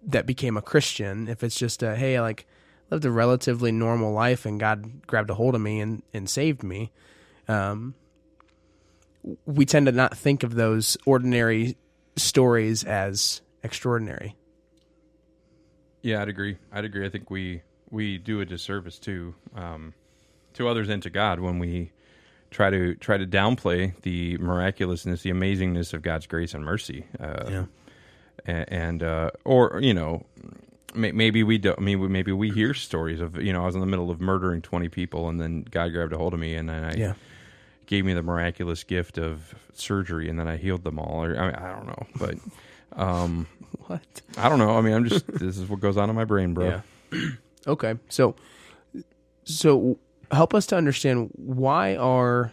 that 0.07 0.27
became 0.27 0.57
a 0.57 0.63
Christian. 0.63 1.29
If 1.29 1.43
it's 1.43 1.59
just 1.59 1.83
a 1.83 1.97
hey, 1.97 2.21
like 2.21 2.47
lived 2.91 3.05
a 3.05 3.11
relatively 3.11 3.73
normal 3.73 4.13
life 4.13 4.47
and 4.47 4.59
God 4.59 5.07
grabbed 5.07 5.31
a 5.31 5.35
hold 5.35 5.55
of 5.55 5.61
me 5.61 5.81
and 5.81 6.03
and 6.13 6.29
saved 6.29 6.63
me. 6.63 6.93
Um, 7.49 7.95
we 9.47 9.65
tend 9.67 9.87
to 9.87 9.93
not 9.93 10.17
think 10.17 10.43
of 10.43 10.55
those 10.55 10.97
ordinary 11.07 11.77
stories 12.17 12.85
as 12.85 13.41
extraordinary. 13.63 14.37
Yeah, 16.03 16.23
I'd 16.23 16.29
agree. 16.29 16.57
I'd 16.73 16.85
agree. 16.85 17.05
I 17.07 17.11
think 17.11 17.31
we 17.31 17.63
we 17.91 18.19
do 18.19 18.41
a 18.41 18.45
disservice 18.45 18.99
to 19.01 19.35
um, 19.57 19.95
to 20.55 20.69
others 20.69 20.89
and 20.89 21.03
to 21.03 21.11
God 21.11 21.41
when 21.41 21.59
we 21.59 21.91
try 22.51 22.71
to 22.71 22.95
try 22.95 23.19
to 23.19 23.27
downplay 23.27 24.01
the 24.03 24.39
miraculousness, 24.39 25.23
the 25.23 25.31
amazingness 25.31 25.93
of 25.93 26.03
God's 26.03 26.27
grace 26.27 26.55
and 26.55 26.65
mercy. 26.65 27.07
Uh, 27.19 27.45
Yeah. 28.47 28.65
and 28.69 29.03
uh, 29.03 29.31
or 29.45 29.81
you 29.83 29.93
know 29.93 30.25
maybe 30.95 31.43
we 31.43 31.59
don't. 31.59 31.79
I 31.79 31.83
mean 31.83 32.11
maybe 32.13 32.33
we 32.33 32.51
hear 32.51 32.73
stories 32.75 33.21
of 33.21 33.37
you 33.43 33.53
know 33.53 33.63
I 33.63 33.67
was 33.67 33.75
in 33.75 33.81
the 33.81 33.87
middle 33.87 34.11
of 34.11 34.21
murdering 34.21 34.63
20 34.63 34.89
people 34.89 35.29
and 35.29 35.41
then 35.41 35.63
God 35.69 35.93
grabbed 35.93 36.13
a 36.13 36.17
hold 36.19 36.33
of 36.33 36.41
me 36.41 36.55
and 36.55 36.69
then 36.69 36.85
I 36.85 36.95
Yeah. 36.95 37.15
Gave 37.89 38.05
me 38.05 38.13
the 38.13 38.23
miraculous 38.23 38.85
gift 38.85 39.19
of 39.19 39.57
surgery 39.73 40.29
and 40.29 40.39
then 40.39 40.47
I 40.47 40.57
healed 40.57 40.85
them 40.85 41.01
all 41.01 41.25
or 41.25 41.37
I, 41.37 41.47
mean, 41.47 41.55
I 41.57 41.73
don't 41.73 41.87
know 41.87 42.07
but 42.17 42.35
um 43.01 43.49
What? 43.87 44.23
I 44.37 44.49
don't 44.49 44.61
know 44.61 44.79
I 44.79 44.81
mean 44.83 44.93
I'm 44.95 45.09
just 45.09 45.27
this 45.33 45.59
is 45.59 45.69
what 45.69 45.81
goes 45.81 45.97
on 45.97 46.09
in 46.09 46.15
my 46.15 46.25
brain 46.25 46.55
bro 46.55 46.81
Yeah. 47.13 47.31
okay. 47.67 47.97
So, 48.09 48.37
so 49.45 49.99
help 50.31 50.55
us 50.55 50.67
to 50.67 50.77
understand 50.77 51.31
why 51.35 51.97
are 51.97 52.53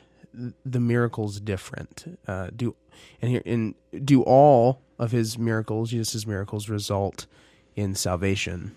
the 0.65 0.80
miracles 0.80 1.39
different? 1.39 2.20
Uh, 2.27 2.50
do 2.56 2.75
and 3.22 3.32
here 3.32 3.42
in 3.46 3.75
do 4.04 4.22
all 4.24 4.82
of 4.98 5.12
his 5.12 5.38
miracles, 5.38 5.92
Jesus' 5.92 6.25
miracles, 6.25 6.70
result 6.70 7.25
in 7.75 7.96
salvation? 7.96 8.75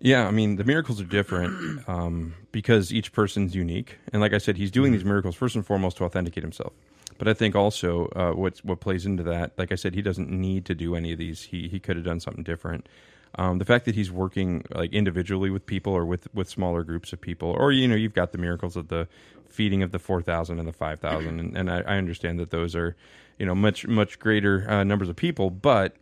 Yeah, 0.00 0.26
I 0.26 0.30
mean 0.30 0.56
the 0.56 0.64
miracles 0.64 1.00
are 1.00 1.04
different 1.04 1.88
um, 1.88 2.34
because 2.52 2.92
each 2.92 3.12
person's 3.12 3.54
unique, 3.54 3.98
and 4.12 4.20
like 4.20 4.32
I 4.32 4.38
said, 4.38 4.56
he's 4.56 4.70
doing 4.70 4.92
these 4.92 5.04
miracles 5.04 5.34
first 5.34 5.54
and 5.54 5.64
foremost 5.64 5.96
to 5.98 6.04
authenticate 6.04 6.42
himself. 6.42 6.72
But 7.18 7.28
I 7.28 7.34
think 7.34 7.54
also 7.54 8.08
uh, 8.16 8.32
what 8.32 8.58
what 8.58 8.80
plays 8.80 9.06
into 9.06 9.22
that, 9.24 9.52
like 9.56 9.72
I 9.72 9.76
said, 9.76 9.94
he 9.94 10.02
doesn't 10.02 10.30
need 10.30 10.64
to 10.66 10.74
do 10.74 10.94
any 10.94 11.12
of 11.12 11.18
these. 11.18 11.42
He 11.42 11.68
he 11.68 11.78
could 11.78 11.96
have 11.96 12.04
done 12.04 12.20
something 12.20 12.42
different. 12.42 12.88
Um, 13.36 13.58
the 13.58 13.64
fact 13.64 13.84
that 13.86 13.94
he's 13.94 14.12
working 14.12 14.64
like 14.72 14.92
individually 14.92 15.50
with 15.50 15.66
people 15.66 15.92
or 15.92 16.04
with 16.04 16.32
with 16.34 16.48
smaller 16.48 16.84
groups 16.84 17.12
of 17.12 17.20
people, 17.20 17.50
or 17.50 17.72
you 17.72 17.86
know, 17.88 17.94
you've 17.94 18.14
got 18.14 18.32
the 18.32 18.38
miracles 18.38 18.76
of 18.76 18.88
the 18.88 19.08
feeding 19.48 19.82
of 19.82 19.92
the 19.92 19.98
four 19.98 20.22
thousand 20.22 20.58
and 20.58 20.68
the 20.68 20.72
five 20.72 21.00
thousand, 21.00 21.40
and, 21.40 21.56
and 21.56 21.70
I, 21.70 21.80
I 21.80 21.96
understand 21.96 22.38
that 22.40 22.50
those 22.50 22.74
are 22.74 22.96
you 23.38 23.46
know 23.46 23.54
much 23.54 23.86
much 23.86 24.18
greater 24.18 24.68
uh, 24.68 24.84
numbers 24.84 25.08
of 25.08 25.16
people, 25.16 25.50
but 25.50 25.96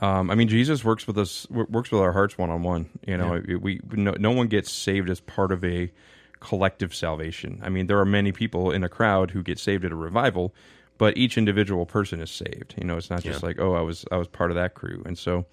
um, 0.00 0.30
I 0.30 0.34
mean, 0.34 0.48
Jesus 0.48 0.84
works 0.84 1.06
with 1.06 1.18
us, 1.18 1.46
works 1.50 1.90
with 1.90 2.00
our 2.00 2.12
hearts 2.12 2.38
one 2.38 2.50
on 2.50 2.62
one. 2.62 2.88
You 3.06 3.16
know, 3.16 3.34
It- 3.34 3.60
we 3.60 3.80
no, 3.92 4.14
no 4.18 4.30
one 4.30 4.46
gets 4.48 4.70
saved 4.70 5.10
as 5.10 5.20
part 5.20 5.50
of 5.52 5.64
a 5.64 5.90
collective 6.40 6.94
salvation. 6.94 7.60
I 7.64 7.68
mean, 7.68 7.86
there 7.88 7.98
are 7.98 8.04
many 8.04 8.30
people 8.32 8.70
in 8.70 8.84
a 8.84 8.88
crowd 8.88 9.32
who 9.32 9.42
get 9.42 9.58
saved 9.58 9.84
at 9.84 9.90
a 9.90 9.96
revival, 9.96 10.54
but 10.96 11.16
each 11.16 11.36
individual 11.36 11.84
person 11.84 12.20
is 12.20 12.30
saved. 12.30 12.74
You 12.78 12.84
know, 12.84 12.96
it's 12.96 13.10
not 13.10 13.22
just 13.24 13.42
Yeah. 13.42 13.46
like, 13.46 13.60
oh, 13.60 13.74
I 13.74 13.80
was 13.80 14.04
I 14.12 14.16
was 14.16 14.28
part 14.28 14.50
of 14.50 14.54
that 14.54 14.74
crew, 14.74 15.02
and 15.04 15.18
so, 15.18 15.46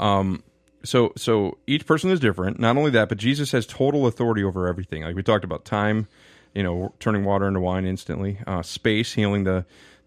um, 0.00 0.42
so 0.82 1.12
so 1.16 1.58
each 1.66 1.86
person 1.86 2.10
is 2.10 2.20
different. 2.20 2.58
Not 2.58 2.76
only 2.76 2.90
that, 2.92 3.08
but 3.08 3.18
Jesus 3.18 3.52
has 3.52 3.66
total 3.66 4.06
authority 4.06 4.42
over 4.44 4.66
everything. 4.66 5.02
Like 5.02 5.14
we 5.16 5.22
talked 5.22 5.44
about 5.44 5.64
time, 5.64 6.08
you 6.54 6.62
know, 6.62 6.94
turning 7.00 7.24
water 7.24 7.46
into 7.48 7.60
wine 7.60 7.84
instantly, 7.86 8.38
uh, 8.46 8.62
space, 8.62 9.12
healing 9.14 9.44
the 9.44 9.64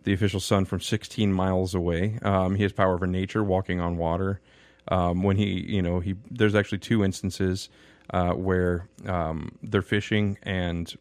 the 0.07 0.13
official 0.13 0.39
son 0.39 0.63
from 0.63 0.79
16 0.79 1.33
miles 1.33 1.75
away. 1.75 2.17
Um, 2.21 2.55
he 2.55 2.63
has 2.63 2.71
power 2.71 2.93
over 2.93 3.05
nature, 3.05 3.43
walking 3.43 3.81
on 3.81 3.97
water. 3.97 4.39
Um, 4.87 5.21
when 5.21 5.35
he, 5.35 5.65
you 5.67 5.81
know, 5.81 5.99
he 5.99 6.15
there's 6.31 6.55
actually 6.55 6.77
two 6.77 7.03
instances 7.03 7.67
uh, 8.11 8.31
where 8.31 8.87
um, 9.05 9.57
they're 9.61 9.81
fishing, 9.81 10.37
and 10.43 10.95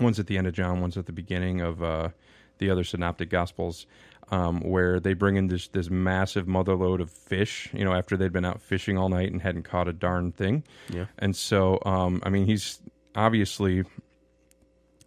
one's 0.00 0.18
at 0.18 0.26
the 0.26 0.38
end 0.38 0.48
of 0.48 0.54
John, 0.54 0.80
one's 0.80 0.96
at 0.96 1.06
the 1.06 1.12
beginning 1.12 1.60
of 1.60 1.80
uh, 1.84 2.08
the 2.58 2.68
other 2.68 2.82
synoptic 2.82 3.30
gospels, 3.30 3.86
um, 4.32 4.60
where 4.60 4.98
they 4.98 5.14
bring 5.14 5.36
in 5.36 5.46
this 5.46 5.68
this 5.68 5.88
massive 5.88 6.46
motherload 6.46 7.00
of 7.00 7.12
fish. 7.12 7.70
You 7.72 7.84
know, 7.84 7.92
after 7.92 8.16
they'd 8.16 8.32
been 8.32 8.44
out 8.44 8.60
fishing 8.60 8.98
all 8.98 9.08
night 9.08 9.30
and 9.30 9.40
hadn't 9.40 9.62
caught 9.62 9.86
a 9.86 9.92
darn 9.92 10.32
thing. 10.32 10.64
Yeah. 10.92 11.06
And 11.16 11.36
so, 11.36 11.78
um, 11.86 12.20
I 12.24 12.30
mean, 12.30 12.46
he's 12.46 12.80
obviously 13.14 13.84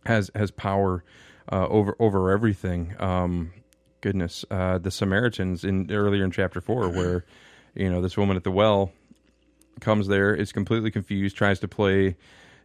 has 0.05 0.31
has 0.33 0.51
power 0.51 1.03
uh, 1.51 1.67
over 1.67 1.95
over 1.99 2.31
everything. 2.31 2.95
Um, 2.99 3.51
goodness, 4.01 4.45
uh, 4.51 4.77
the 4.77 4.91
Samaritans 4.91 5.63
in 5.63 5.91
earlier 5.91 6.23
in 6.23 6.31
chapter 6.31 6.61
four, 6.61 6.89
where 6.97 7.25
you 7.75 7.89
know 7.89 8.01
this 8.01 8.17
woman 8.17 8.37
at 8.37 8.43
the 8.43 8.51
well 8.51 8.91
comes 9.81 10.07
there, 10.07 10.35
is 10.35 10.51
completely 10.51 10.91
confused, 10.91 11.35
tries 11.37 11.59
to 11.59 11.67
play 11.67 12.15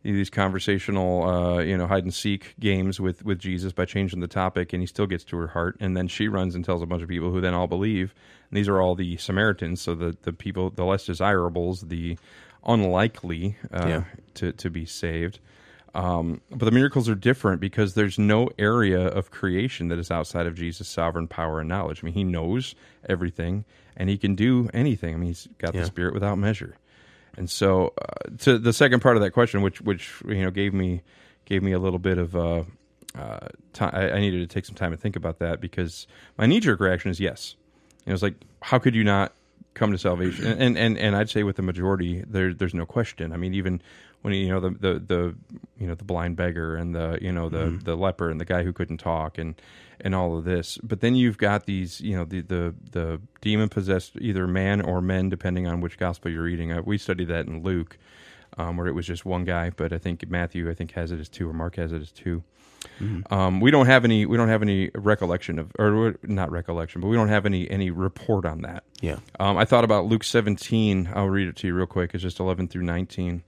these 0.02 0.28
conversational, 0.28 1.22
uh, 1.24 1.58
you 1.60 1.78
know, 1.78 1.86
hide 1.86 2.02
and 2.04 2.12
seek 2.12 2.54
games 2.60 3.00
with 3.00 3.24
with 3.24 3.38
Jesus 3.38 3.72
by 3.72 3.84
changing 3.86 4.20
the 4.20 4.28
topic, 4.28 4.72
and 4.74 4.82
he 4.82 4.86
still 4.86 5.06
gets 5.06 5.24
to 5.24 5.36
her 5.38 5.46
heart. 5.48 5.76
And 5.80 5.96
then 5.96 6.08
she 6.08 6.28
runs 6.28 6.54
and 6.54 6.62
tells 6.64 6.82
a 6.82 6.86
bunch 6.86 7.02
of 7.02 7.08
people 7.08 7.30
who 7.30 7.40
then 7.40 7.54
all 7.54 7.66
believe. 7.66 8.14
And 8.50 8.58
these 8.58 8.68
are 8.68 8.82
all 8.82 8.94
the 8.94 9.16
Samaritans, 9.16 9.80
so 9.80 9.94
the 9.94 10.16
the 10.22 10.32
people, 10.34 10.68
the 10.70 10.84
less 10.84 11.06
desirables, 11.06 11.82
the 11.82 12.18
unlikely 12.66 13.56
uh, 13.72 13.86
Yeah. 13.88 14.04
to 14.34 14.52
to 14.52 14.70
be 14.70 14.84
saved. 14.84 15.38
Um, 15.94 16.40
but 16.50 16.64
the 16.64 16.72
miracles 16.72 17.08
are 17.08 17.14
different 17.14 17.60
because 17.60 17.94
there's 17.94 18.18
no 18.18 18.50
area 18.58 19.00
of 19.06 19.30
creation 19.30 19.88
that 19.88 19.98
is 19.98 20.10
outside 20.10 20.46
of 20.46 20.56
Jesus' 20.56 20.88
sovereign 20.88 21.28
power 21.28 21.60
and 21.60 21.68
knowledge. 21.68 22.00
I 22.02 22.06
mean, 22.06 22.14
he 22.14 22.24
knows 22.24 22.74
everything 23.08 23.64
and 23.96 24.08
he 24.10 24.18
can 24.18 24.34
do 24.34 24.68
anything. 24.74 25.14
I 25.14 25.16
mean, 25.18 25.28
he's 25.28 25.48
got 25.58 25.72
Yeah. 25.74 25.82
the 25.82 25.86
spirit 25.86 26.12
without 26.12 26.36
measure. 26.36 26.74
And 27.36 27.48
so, 27.48 27.92
uh, 28.00 28.36
to 28.40 28.58
the 28.58 28.72
second 28.72 29.00
part 29.00 29.16
of 29.16 29.22
that 29.22 29.30
question, 29.32 29.62
which 29.62 29.80
which 29.80 30.12
you 30.26 30.42
know 30.42 30.50
gave 30.50 30.72
me 30.74 31.02
gave 31.44 31.62
me 31.62 31.72
a 31.72 31.78
little 31.78 31.98
bit 31.98 32.18
of 32.18 32.34
uh, 32.36 32.62
uh, 33.16 33.48
time. 33.72 33.90
I, 33.92 34.10
I 34.12 34.20
needed 34.20 34.48
to 34.48 34.52
take 34.52 34.64
some 34.64 34.74
time 34.76 34.90
to 34.92 34.96
think 34.96 35.14
about 35.16 35.38
that 35.40 35.60
because 35.60 36.06
my 36.38 36.46
knee 36.46 36.60
jerk 36.60 36.78
reaction 36.80 37.10
is 37.10 37.18
yes. 37.20 37.56
You 38.06 38.10
know, 38.10 38.14
it's 38.14 38.22
like 38.22 38.34
how 38.62 38.78
could 38.78 38.94
you 38.94 39.02
not 39.04 39.32
come 39.74 39.90
to 39.92 39.98
salvation? 39.98 40.46
And 40.46 40.60
and 40.60 40.78
and, 40.78 40.98
and 40.98 41.16
I'd 41.16 41.28
say 41.30 41.42
with 41.42 41.56
the 41.56 41.62
majority, 41.62 42.22
there 42.24 42.54
there's 42.54 42.74
no 42.74 42.86
question. 42.86 43.32
I 43.32 43.36
mean, 43.36 43.52
even 43.54 43.82
when 44.25 44.33
you 44.33 44.49
know 44.49 44.59
the 44.59 44.71
the, 44.71 44.99
the 44.99 45.35
you 45.78 45.87
know 45.87 45.95
the 45.95 46.04
blind 46.04 46.35
beggar 46.35 46.76
and 46.76 46.95
the 46.95 47.19
you 47.21 47.31
know 47.31 47.50
the 47.50 47.78
the 47.85 47.95
leper 47.95 48.31
and 48.31 48.40
the 48.40 48.45
guy 48.47 48.62
who 48.62 48.73
couldn't 48.73 48.97
talk 48.97 49.37
and 49.37 49.54
and 50.00 50.14
all 50.14 50.37
of 50.38 50.45
this 50.45 50.78
but 50.83 51.00
then 51.00 51.14
you've 51.14 51.37
got 51.37 51.66
these 51.66 52.00
you 52.00 52.16
know 52.16 52.25
the 52.25 52.40
the 52.40 52.75
the 52.90 53.21
demon 53.43 53.69
possessed 53.69 54.12
either 54.21 54.47
man 54.47 54.81
or 54.81 55.02
men 55.02 55.28
depending 55.28 55.66
on 55.66 55.83
which 55.83 55.99
gospel 55.99 56.31
you're 56.31 56.43
reading 56.43 56.73
uh, 56.73 56.81
we 56.85 56.97
studied 56.97 57.28
that 57.28 57.47
in 57.47 57.62
luke 57.62 57.99
um, 58.57 58.76
where 58.78 58.87
it 58.87 58.93
was 58.95 59.07
just 59.07 59.26
one 59.26 59.45
guy 59.45 59.69
but 59.69 59.93
i 59.93 59.99
think 59.99 60.26
matthew 60.31 60.71
i 60.71 60.75
think 60.75 60.93
has 60.93 61.12
it 61.12 61.21
as 61.21 61.28
two 61.28 61.47
or 61.49 61.52
mark 61.52 61.76
has 61.76 61.93
it 61.93 62.00
as 62.00 62.11
two 62.11 62.43
Um, 63.31 63.61
we 63.61 63.71
don't 63.71 63.87
have 63.87 64.04
any 64.04 64.26
we 64.26 64.37
don't 64.37 64.49
have 64.50 64.61
any 64.62 64.90
recollection 64.95 65.59
of 65.59 65.73
or 65.78 66.16
not 66.23 66.50
recollection, 66.50 67.00
but 67.00 67.09
we 67.09 67.16
don't 67.16 67.28
have 67.31 67.47
any 67.47 67.71
any 67.71 67.90
report 67.90 68.45
on 68.45 68.61
that. 68.61 68.85
Yeah. 69.00 69.21
Um, 69.40 69.57
I 69.57 69.64
thought 69.64 69.85
about 69.85 70.04
Luke 70.04 70.23
17. 70.23 71.09
I'll 71.14 71.31
read 71.31 71.49
it 71.49 71.57
to 71.57 71.66
you 71.66 71.75
real 71.75 71.87
quick. 71.87 72.11
It's 72.12 72.23
just 72.23 72.40
11 72.40 72.69
through 72.69 72.83
19. 72.83 73.43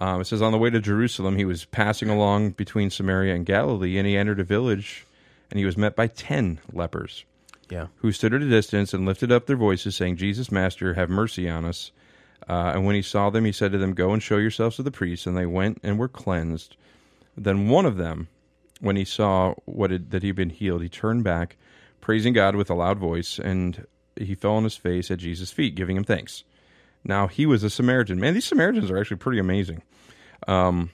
Um, 0.00 0.20
it 0.20 0.26
says, 0.26 0.42
On 0.42 0.52
the 0.52 0.58
way 0.58 0.70
to 0.70 0.80
Jerusalem, 0.80 1.36
he 1.36 1.44
was 1.44 1.64
passing 1.64 2.08
along 2.08 2.50
between 2.50 2.90
Samaria 2.90 3.34
and 3.34 3.44
Galilee, 3.46 3.98
and 3.98 4.06
he 4.06 4.16
entered 4.16 4.40
a 4.40 4.44
village, 4.44 5.04
and 5.50 5.58
he 5.58 5.64
was 5.64 5.76
met 5.76 5.96
by 5.96 6.06
ten 6.06 6.60
lepers, 6.72 7.24
Yeah. 7.70 7.88
who 7.96 8.12
stood 8.12 8.32
at 8.34 8.42
a 8.42 8.48
distance 8.48 8.94
and 8.94 9.04
lifted 9.06 9.32
up 9.32 9.46
their 9.46 9.56
voices, 9.56 9.96
saying, 9.96 10.16
Jesus, 10.16 10.52
Master, 10.52 10.94
have 10.94 11.10
mercy 11.10 11.48
on 11.48 11.64
us. 11.64 11.90
Uh, 12.48 12.72
and 12.74 12.84
when 12.86 12.94
he 12.94 13.02
saw 13.02 13.28
them, 13.30 13.44
he 13.44 13.52
said 13.52 13.72
to 13.72 13.78
them, 13.78 13.92
Go 13.94 14.12
and 14.12 14.22
show 14.22 14.36
yourselves 14.38 14.76
to 14.76 14.82
the 14.82 14.90
priests. 14.92 15.26
And 15.26 15.36
they 15.36 15.46
went 15.46 15.80
and 15.82 15.98
were 15.98 16.08
cleansed. 16.08 16.76
Then 17.36 17.68
one 17.68 17.84
of 17.84 17.96
them, 17.96 18.28
when 18.80 18.96
he 18.96 19.04
saw 19.04 19.54
what 19.64 19.90
had, 19.90 20.10
that 20.12 20.22
he'd 20.22 20.36
been 20.36 20.50
healed, 20.50 20.82
he 20.82 20.88
turned 20.88 21.24
back, 21.24 21.56
praising 22.00 22.32
God 22.32 22.54
with 22.56 22.70
a 22.70 22.74
loud 22.74 22.98
voice, 22.98 23.38
and 23.38 23.86
he 24.16 24.34
fell 24.34 24.54
on 24.54 24.64
his 24.64 24.76
face 24.76 25.10
at 25.10 25.18
Jesus' 25.18 25.50
feet, 25.50 25.74
giving 25.74 25.96
him 25.96 26.04
thanks. 26.04 26.44
Now 27.08 27.26
he 27.26 27.46
was 27.46 27.64
a 27.64 27.70
Samaritan. 27.70 28.20
Man, 28.20 28.34
these 28.34 28.44
Samaritans 28.44 28.90
are 28.90 28.98
actually 28.98 29.16
pretty 29.16 29.38
amazing. 29.38 29.82
Um, 30.46 30.90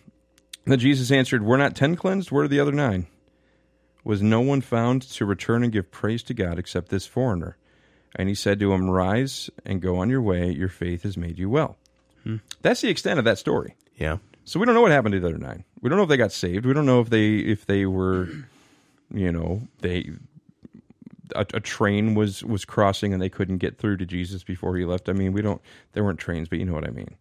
then 0.64 0.78
Jesus 0.78 1.10
answered, 1.10 1.42
Were 1.42 1.58
not 1.58 1.76
ten 1.76 1.96
cleansed? 1.96 2.30
Where 2.30 2.44
are 2.44 2.48
the 2.48 2.60
other 2.60 2.72
nine? 2.72 3.06
Was 4.04 4.22
no 4.22 4.40
one 4.40 4.60
found 4.60 5.02
to 5.02 5.24
return 5.26 5.64
and 5.64 5.72
give 5.72 5.90
praise 5.90 6.22
to 6.24 6.34
God 6.34 6.58
except 6.58 6.88
this 6.88 7.06
foreigner? 7.06 7.56
And 8.14 8.28
he 8.28 8.34
said 8.34 8.60
to 8.60 8.72
him, 8.72 8.88
Rise 8.88 9.50
and 9.66 9.82
go 9.82 9.96
on 9.98 10.08
your 10.08 10.22
way. 10.22 10.50
Your 10.50 10.68
faith 10.68 11.02
has 11.02 11.16
made 11.16 11.38
you 11.38 11.50
well. 11.50 11.76
That's 12.62 12.80
the 12.80 12.88
extent 12.88 13.18
of 13.18 13.24
that 13.26 13.38
story. 13.38 13.76
Yeah. 13.96 14.18
So 14.44 14.60
we 14.60 14.66
don't 14.66 14.74
know 14.74 14.82
what 14.82 14.92
happened 14.92 15.14
to 15.14 15.20
the 15.20 15.28
other 15.28 15.38
nine. 15.38 15.64
We 15.80 15.88
don't 15.88 15.96
know 15.96 16.04
if 16.04 16.08
they 16.08 16.16
got 16.16 16.32
saved. 16.32 16.64
We 16.64 16.72
don't 16.74 16.86
know 16.86 17.00
if 17.00 17.10
they 17.10 17.36
if 17.36 17.66
they 17.66 17.86
were, 17.86 18.28
you 19.12 19.32
know, 19.32 19.68
they 19.80 20.10
a, 21.34 21.46
a 21.54 21.60
train 21.60 22.14
was 22.14 22.42
was 22.44 22.64
crossing 22.64 23.12
and 23.12 23.20
they 23.22 23.28
couldn't 23.28 23.58
get 23.58 23.78
through 23.78 23.96
to 23.98 24.06
Jesus 24.06 24.42
before 24.44 24.76
he 24.76 24.84
left. 24.84 25.08
I 25.08 25.12
mean, 25.12 25.32
we 25.32 25.42
don't. 25.42 25.60
There 25.92 26.04
weren't 26.04 26.18
trains, 26.18 26.48
but 26.48 26.58
you 26.58 26.64
know 26.64 26.72
what 26.74 26.86
I 26.86 26.90
mean. 26.90 27.14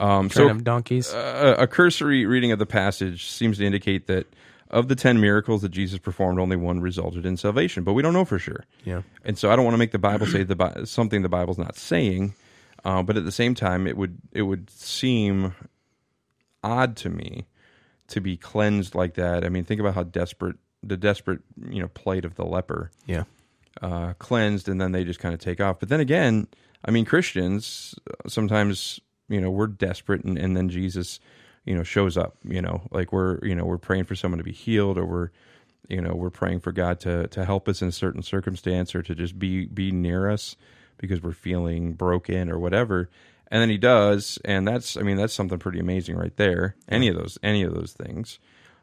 Um, 0.00 0.28
Train 0.28 0.48
so 0.48 0.50
of 0.50 0.62
donkeys. 0.64 1.12
uh, 1.12 1.56
a 1.58 1.66
cursory 1.66 2.24
reading 2.24 2.52
of 2.52 2.58
the 2.60 2.66
passage 2.66 3.26
seems 3.30 3.58
to 3.58 3.64
indicate 3.66 4.06
that 4.06 4.26
of 4.70 4.86
the 4.88 4.94
ten 4.94 5.20
miracles 5.20 5.62
that 5.62 5.70
Jesus 5.70 5.98
performed, 5.98 6.38
only 6.38 6.54
one 6.56 6.80
resulted 6.80 7.26
in 7.26 7.36
salvation. 7.36 7.82
But 7.82 7.94
we 7.94 8.02
don't 8.02 8.12
know 8.12 8.24
for 8.24 8.38
sure. 8.38 8.64
yeah. 8.84 9.02
And 9.24 9.36
so 9.38 9.50
I 9.50 9.56
don't 9.56 9.64
want 9.64 9.74
to 9.74 9.78
make 9.78 9.90
the 9.92 9.98
Bible 9.98 10.26
say 10.26 10.42
the 10.44 10.54
Bi- 10.54 10.84
something 10.84 11.22
the 11.22 11.28
Bible's 11.28 11.58
not 11.58 11.74
saying, 11.74 12.34
uh, 12.84 13.02
but 13.02 13.16
at 13.16 13.24
the 13.24 13.32
same 13.32 13.54
time, 13.56 13.86
it 13.88 13.96
would 13.96 14.18
it 14.32 14.42
would 14.42 14.70
seem 14.70 15.54
odd 16.62 16.96
to 16.98 17.08
me 17.10 17.46
to 18.08 18.20
be 18.20 18.36
cleansed 18.36 18.94
like 18.94 19.14
that. 19.14 19.44
I 19.44 19.48
mean, 19.48 19.64
think 19.64 19.80
about 19.80 19.94
how 19.94 20.02
desperate 20.04 20.56
the 20.82 20.96
desperate 20.96 21.40
you 21.68 21.80
know 21.82 21.88
plight 21.88 22.24
of 22.24 22.36
the 22.36 22.44
leper, 22.44 22.90
Yeah. 23.06 23.24
Uh, 23.82 24.14
cleansed, 24.14 24.68
and 24.68 24.80
then 24.80 24.92
they 24.92 25.04
just 25.04 25.20
kind 25.20 25.34
of 25.34 25.40
take 25.40 25.60
off. 25.60 25.80
But 25.80 25.88
then 25.88 26.00
again, 26.00 26.48
I 26.84 26.90
mean, 26.90 27.04
Christians 27.04 27.94
uh, 28.08 28.28
sometimes 28.28 29.00
you 29.28 29.40
know 29.40 29.50
we're 29.50 29.66
desperate, 29.66 30.24
and, 30.24 30.38
and 30.38 30.56
then 30.56 30.68
Jesus 30.68 31.20
you 31.64 31.74
know 31.74 31.82
shows 31.82 32.16
up. 32.16 32.36
You 32.44 32.62
know, 32.62 32.82
like 32.90 33.12
we're 33.12 33.44
you 33.44 33.54
know 33.54 33.64
we're 33.64 33.78
praying 33.78 34.04
for 34.04 34.14
someone 34.14 34.38
to 34.38 34.44
be 34.44 34.52
healed, 34.52 34.98
or 34.98 35.04
we're 35.04 35.30
you 35.88 36.00
know 36.00 36.14
we're 36.14 36.30
praying 36.30 36.60
for 36.60 36.72
God 36.72 37.00
to 37.00 37.28
to 37.28 37.44
help 37.44 37.68
us 37.68 37.82
in 37.82 37.88
a 37.88 37.92
certain 37.92 38.22
circumstance, 38.22 38.94
or 38.94 39.02
to 39.02 39.14
just 39.14 39.38
be 39.38 39.66
be 39.66 39.90
near 39.90 40.30
us 40.30 40.56
because 40.98 41.22
we're 41.22 41.32
feeling 41.32 41.92
broken 41.92 42.50
or 42.50 42.58
whatever. 42.58 43.08
And 43.50 43.62
then 43.62 43.70
he 43.70 43.78
does, 43.78 44.38
and 44.44 44.68
that's 44.68 44.96
I 44.96 45.02
mean 45.02 45.16
that's 45.16 45.32
something 45.32 45.58
pretty 45.58 45.78
amazing 45.78 46.16
right 46.16 46.36
there. 46.36 46.76
Any 46.88 47.08
of 47.08 47.16
those 47.16 47.38
any 47.42 47.62
of 47.62 47.74
those 47.74 47.92
things. 47.92 48.38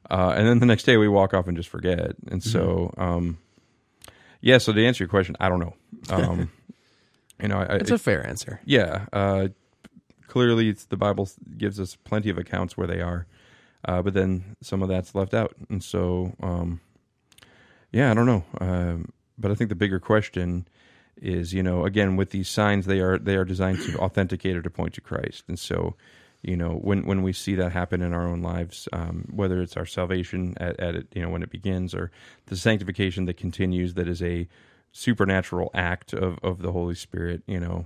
Uh, 0.10 0.34
and 0.36 0.48
then 0.48 0.60
the 0.60 0.66
next 0.66 0.84
day 0.84 0.98
we 0.98 1.08
walk 1.08 1.34
off 1.34 1.48
and 1.48 1.58
just 1.58 1.70
forget. 1.70 2.16
And 2.28 2.44
so, 2.44 2.94
um, 2.98 3.40
yeah. 4.42 4.58
So 4.58 4.74
to 4.74 4.86
answer 4.86 5.04
your 5.04 5.10
question, 5.10 5.36
I 5.40 5.50
don't 5.50 5.60
know. 5.60 5.76
Um, 6.10 6.52
you 7.42 7.48
know, 7.48 7.58
I, 7.58 7.76
It's 7.76 7.92
a 7.92 7.98
fair 7.98 8.26
answer. 8.26 8.60
yeah. 8.66 9.06
Uh, 9.14 9.48
clearly, 10.28 10.70
it's, 10.70 10.86
the 10.86 10.98
Bible 10.98 11.30
gives 11.58 11.80
us 11.80 11.96
plenty 11.96 12.30
of 12.30 12.38
accounts 12.38 12.76
where 12.78 12.88
they 12.88 13.02
are, 13.02 13.26
uh, 13.88 14.02
but 14.02 14.14
then 14.14 14.56
some 14.62 14.82
of 14.82 14.90
that's 14.90 15.16
left 15.16 15.34
out. 15.34 15.56
And 15.70 15.84
so, 15.84 16.34
um, 16.42 16.82
yeah, 17.92 18.12
I 18.12 18.14
don't 18.14 18.26
know. 18.26 18.44
Um, 18.60 19.12
but 19.38 19.52
I 19.52 19.56
think 19.56 19.70
the 19.70 19.76
bigger 19.76 20.00
question 20.00 20.68
is, 21.22 21.54
you 21.54 21.64
know, 21.64 21.86
again, 21.86 22.16
with 22.18 22.32
these 22.32 22.50
signs, 22.50 22.86
they 22.86 23.00
are 23.00 23.18
they 23.18 23.36
are 23.36 23.46
designed 23.46 23.82
to 23.84 23.98
authenticate 24.00 24.58
or 24.58 24.62
to 24.62 24.70
point 24.70 24.94
to 24.96 25.02
Christ. 25.02 25.46
And 25.48 25.58
so, 25.58 25.96
you 26.48 26.56
know, 26.56 26.72
when 26.74 27.06
when 27.06 27.24
we 27.24 27.34
see 27.34 27.56
that 27.56 27.72
happen 27.72 28.02
in 28.02 28.14
our 28.14 28.28
own 28.28 28.42
lives, 28.42 28.88
um, 28.94 29.28
whether 29.34 29.62
it's 29.62 29.78
our 29.78 29.86
salvation 29.86 30.54
at, 30.58 30.80
at 30.80 30.96
it, 30.96 31.08
you 31.16 31.22
know, 31.22 31.30
when 31.30 31.44
it 31.44 31.50
begins, 31.50 31.96
or 31.96 32.12
the 32.48 32.56
sanctification 32.56 33.26
that 33.26 33.38
continues, 33.38 33.96
that 33.96 34.08
is 34.08 34.22
a 34.22 34.48
supernatural 34.92 35.72
act 35.74 36.14
of, 36.14 36.40
of 36.44 36.62
the 36.62 36.72
Holy 36.72 36.96
Spirit, 36.96 37.44
you 37.48 37.60
know, 37.60 37.86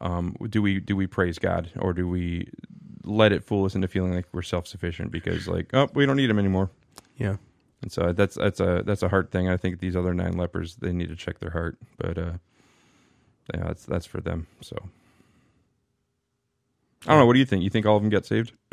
um, 0.00 0.36
do 0.48 0.62
we 0.62 0.80
do 0.80 0.96
we 0.96 1.06
praise 1.06 1.38
God 1.38 1.70
or 1.78 1.92
do 1.92 2.06
we 2.06 2.50
let 3.04 3.32
it 3.32 3.42
fool 3.44 3.64
us 3.64 3.74
into 3.74 3.88
feeling 3.88 4.14
like 4.14 4.26
we're 4.32 4.42
self 4.42 4.66
sufficient 4.66 5.10
because 5.10 5.48
like 5.48 5.70
oh 5.74 5.88
we 5.94 6.06
don't 6.06 6.16
need 6.16 6.30
him 6.30 6.38
anymore? 6.38 6.70
Yeah. 7.16 7.36
and 7.82 7.90
so 7.90 8.12
that's 8.12 8.36
that's 8.36 8.60
a 8.60 8.82
that's 8.84 9.02
a 9.02 9.08
hard 9.08 9.30
thing. 9.30 9.48
I 9.48 9.56
think 9.56 9.80
these 9.80 9.96
other 9.96 10.14
nine 10.14 10.36
lepers 10.36 10.76
they 10.76 10.92
need 10.92 11.08
to 11.08 11.16
check 11.16 11.40
their 11.40 11.50
heart 11.50 11.78
but 11.96 12.18
uh 12.18 12.32
yeah 13.54 13.64
that's 13.64 13.84
that's 13.84 14.06
for 14.06 14.20
them. 14.20 14.46
So 14.60 14.76
I 17.06 17.10
don't 17.10 17.20
know 17.20 17.26
what 17.26 17.34
do 17.34 17.38
you 17.38 17.46
think 17.46 17.62
you 17.62 17.70
think 17.70 17.86
all 17.86 17.96
of 17.96 18.02
them 18.02 18.10
get 18.10 18.26
saved 18.26 18.52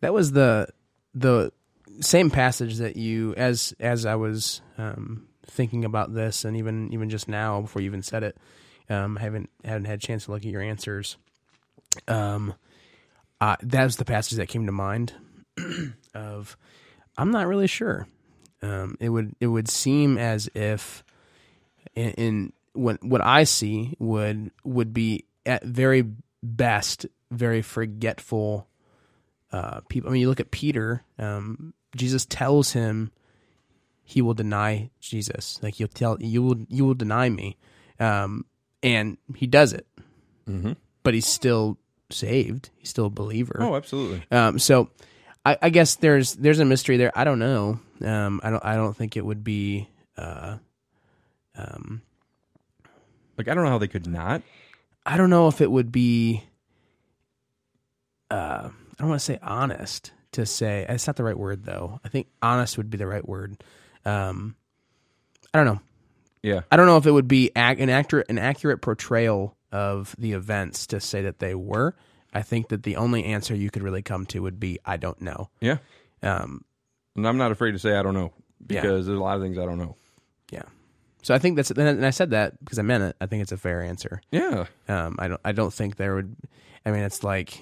That 0.00 0.14
was 0.14 0.32
the 0.32 0.68
the 1.14 1.52
same 2.00 2.30
passage 2.30 2.78
that 2.78 2.96
you 2.96 3.34
as 3.34 3.74
as 3.78 4.06
I 4.06 4.14
was 4.14 4.62
um, 4.78 5.28
thinking 5.46 5.84
about 5.84 6.14
this, 6.14 6.44
and 6.44 6.56
even 6.56 6.92
even 6.92 7.10
just 7.10 7.28
now 7.28 7.60
before 7.60 7.82
you 7.82 7.86
even 7.86 8.02
said 8.02 8.22
it, 8.22 8.36
um, 8.88 9.18
I 9.18 9.22
haven't 9.22 9.50
haven't 9.64 9.84
had 9.84 9.98
a 9.98 10.06
chance 10.06 10.24
to 10.24 10.32
look 10.32 10.44
at 10.44 10.50
your 10.50 10.62
answers. 10.62 11.16
Um, 12.08 12.54
uh, 13.40 13.56
that 13.62 13.84
was 13.84 13.96
the 13.96 14.04
passage 14.04 14.38
that 14.38 14.48
came 14.48 14.66
to 14.66 14.72
mind. 14.72 15.12
of, 16.14 16.56
I'm 17.16 17.30
not 17.30 17.46
really 17.46 17.66
sure. 17.66 18.06
Um, 18.62 18.96
it 19.00 19.08
would 19.08 19.34
it 19.40 19.46
would 19.46 19.68
seem 19.68 20.18
as 20.18 20.48
if 20.54 21.04
in, 21.94 22.10
in 22.12 22.52
what 22.72 23.02
what 23.04 23.24
I 23.24 23.44
see 23.44 23.96
would 23.98 24.50
would 24.64 24.94
be 24.94 25.24
at 25.44 25.64
very 25.64 26.04
best 26.42 27.06
very 27.30 27.62
forgetful 27.62 28.68
uh, 29.52 29.80
people. 29.88 30.10
I 30.10 30.12
mean, 30.12 30.22
you 30.22 30.28
look 30.28 30.40
at 30.40 30.50
Peter. 30.50 31.02
Um, 31.18 31.74
Jesus 31.96 32.24
tells 32.24 32.72
him 32.72 33.10
he 34.04 34.22
will 34.22 34.34
deny 34.34 34.90
Jesus. 35.00 35.58
Like 35.62 35.80
you'll 35.80 35.88
tell 35.88 36.16
you 36.20 36.42
will 36.42 36.66
you 36.68 36.84
will 36.84 36.94
deny 36.94 37.28
me, 37.28 37.56
um, 37.98 38.44
and 38.82 39.16
he 39.34 39.46
does 39.46 39.72
it. 39.72 39.86
mm-hmm. 40.48 40.72
But 41.02 41.14
he's 41.14 41.26
still 41.26 41.78
saved. 42.10 42.70
He's 42.76 42.90
still 42.90 43.06
a 43.06 43.10
believer. 43.10 43.58
oh 43.60 43.74
absolutely 43.74 44.22
Um, 44.30 44.58
so 44.58 44.90
I, 45.44 45.56
I 45.62 45.70
guess 45.70 45.96
there's 45.96 46.34
there's 46.34 46.60
a 46.60 46.64
mystery 46.64 46.96
there. 46.96 47.12
I 47.16 47.24
don't 47.24 47.38
know. 47.38 47.80
Um, 48.04 48.40
I 48.42 48.50
don't 48.50 48.64
I 48.64 48.76
don't 48.76 48.96
think 48.96 49.16
it 49.16 49.24
would 49.24 49.42
be. 49.44 49.88
Uh, 50.16 50.58
um, 51.56 52.02
like 53.38 53.48
I 53.48 53.54
don't 53.54 53.64
know 53.64 53.70
how 53.70 53.78
they 53.78 53.88
could 53.88 54.06
not 54.06 54.42
I 55.04 55.16
don't 55.16 55.30
know 55.30 55.48
if 55.48 55.60
it 55.60 55.70
would 55.70 55.90
be. 55.90 56.44
Uh, 58.30 58.68
I 58.70 58.94
don't 58.98 59.08
want 59.08 59.20
to 59.20 59.24
say 59.24 59.38
honest 59.42 60.12
to 60.32 60.46
say 60.46 60.86
it's 60.88 61.06
not 61.06 61.16
the 61.16 61.24
right 61.24 61.36
word 61.38 61.64
though. 61.64 62.00
I 62.04 62.08
think 62.08 62.28
honest 62.42 62.76
would 62.76 62.90
be 62.90 62.98
the 62.98 63.06
right 63.06 63.26
word. 63.26 63.62
Um, 64.04 64.54
I 65.52 65.58
don't 65.58 65.66
know. 65.66 65.80
yeah 66.42 66.60
I 66.70 66.76
don't 66.76 66.86
know 66.86 66.96
if 66.96 67.06
it 67.06 67.10
would 67.10 67.28
be 67.28 67.50
ac- 67.56 67.80
an 67.82 67.90
accurate 67.90 68.26
an 68.28 68.38
accurate 68.38 68.80
portrayal 68.82 69.56
of 69.72 70.14
the 70.18 70.32
events 70.32 70.86
to 70.88 71.00
say 71.00 71.22
that 71.22 71.38
they 71.38 71.54
were. 71.54 71.94
I 72.32 72.42
think 72.42 72.68
that 72.68 72.84
the 72.84 72.96
only 72.96 73.24
answer 73.24 73.54
you 73.56 73.70
could 73.70 73.82
really 73.82 74.02
come 74.02 74.26
to 74.26 74.40
would 74.42 74.60
be 74.60 74.78
I 74.84 74.96
don't 74.96 75.20
know. 75.20 75.48
yeah 75.60 75.78
Um, 76.22 76.64
and 77.16 77.26
I'm 77.26 77.36
not 77.38 77.50
afraid 77.50 77.72
to 77.72 77.78
say 77.80 77.96
I 77.96 78.02
don't 78.02 78.14
know 78.14 78.32
Yeah. 78.68 78.82
because 78.82 79.06
there's 79.06 79.18
a 79.18 79.22
lot 79.22 79.36
of 79.36 79.42
things 79.42 79.58
I 79.58 79.64
don't 79.64 79.78
know 79.78 79.96
yeah. 80.52 80.62
So 81.22 81.34
I 81.34 81.38
think 81.38 81.56
that's 81.56 81.70
and 81.72 82.06
I 82.06 82.10
said 82.10 82.30
that 82.30 82.58
because 82.64 82.78
I 82.78 82.82
meant 82.82 83.02
it. 83.04 83.16
I 83.20 83.26
think 83.26 83.42
it's 83.42 83.52
a 83.52 83.56
fair 83.58 83.82
answer. 83.82 84.20
yeah 84.30 84.66
Um, 84.88 85.16
I 85.18 85.26
don't. 85.28 85.40
I 85.44 85.52
don't 85.52 85.72
think 85.74 85.96
there 85.96 86.14
would. 86.14 86.34
I 86.86 86.90
mean, 86.92 87.02
it's 87.02 87.22
like. 87.24 87.60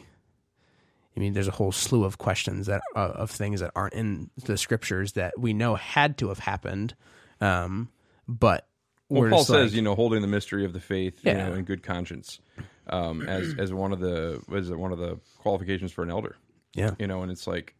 I 1.18 1.20
mean, 1.20 1.32
there's 1.32 1.48
a 1.48 1.50
whole 1.52 1.72
slew 1.72 2.04
of 2.04 2.18
questions 2.18 2.66
that 2.66 2.80
uh, 2.94 3.00
of 3.14 3.28
things 3.28 3.58
that 3.58 3.72
aren't 3.74 3.94
in 3.94 4.30
the 4.44 4.56
scriptures 4.56 5.14
that 5.14 5.34
we 5.36 5.52
know 5.52 5.74
had 5.74 6.16
to 6.18 6.28
have 6.28 6.38
happened, 6.38 6.94
um, 7.40 7.88
but 8.28 8.68
Well, 9.08 9.28
Paul 9.28 9.42
says, 9.44 9.70
like- 9.72 9.76
you 9.76 9.82
know, 9.82 9.96
holding 9.96 10.22
the 10.22 10.28
mystery 10.28 10.64
of 10.64 10.72
the 10.72 10.78
faith, 10.80 11.18
you 11.24 11.32
know, 11.34 11.54
in 11.54 11.64
good 11.64 11.82
conscience, 11.82 12.38
um, 12.86 13.22
as 13.22 13.52
as 13.58 13.72
one 13.72 13.92
of 13.92 13.98
the 13.98 14.40
as 14.54 14.70
one 14.70 14.92
of 14.92 14.98
the 14.98 15.18
qualifications 15.38 15.90
for 15.90 16.04
an 16.04 16.10
elder, 16.10 16.36
yeah, 16.74 16.94
you 17.00 17.08
know, 17.08 17.22
and 17.22 17.32
it's 17.32 17.48
like 17.48 17.74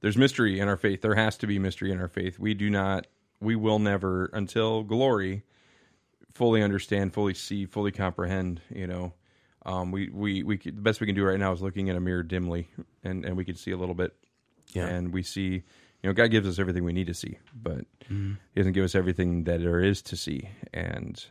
there's 0.00 0.16
mystery 0.16 0.58
in 0.58 0.66
our 0.66 0.76
faith. 0.76 1.00
There 1.00 1.14
has 1.14 1.36
to 1.38 1.46
be 1.46 1.60
mystery 1.60 1.92
in 1.92 2.00
our 2.00 2.08
faith. 2.08 2.40
We 2.40 2.54
do 2.54 2.70
not, 2.70 3.06
we 3.40 3.54
will 3.54 3.78
never 3.78 4.30
until 4.32 4.82
glory 4.82 5.44
fully 6.34 6.60
understand, 6.60 7.14
fully 7.14 7.34
see, 7.34 7.66
fully 7.66 7.92
comprehend. 7.92 8.62
You 8.74 8.88
know, 8.88 9.12
um, 9.66 9.90
we 9.92 10.08
we 10.10 10.42
we 10.42 10.56
the 10.58 10.70
best 10.72 11.00
we 11.00 11.06
can 11.06 11.14
do 11.14 11.24
right 11.24 11.38
now 11.38 11.52
is 11.52 11.60
looking 11.62 11.88
in 11.88 11.96
a 11.96 12.00
mirror 12.00 12.22
dimly, 12.22 12.68
and 13.04 13.24
and 13.24 13.36
we 13.36 13.44
can 13.44 13.54
see 13.56 13.70
a 13.72 13.76
little 13.76 13.94
bit, 13.94 14.14
Yeah. 14.72 14.86
and 14.86 15.12
we 15.12 15.22
see, 15.22 15.62
You 16.02 16.08
know, 16.08 16.12
God 16.14 16.30
gives 16.30 16.48
us 16.48 16.58
everything 16.58 16.84
we 16.84 16.92
need 16.94 17.06
to 17.08 17.14
see, 17.14 17.38
but 17.54 17.84
He 18.08 18.34
doesn't 18.56 18.72
give 18.72 18.84
us 18.84 18.94
everything 18.94 19.44
that 19.44 19.60
there 19.60 19.80
is 19.80 20.00
to 20.02 20.16
see, 20.16 20.48
and 20.72 21.22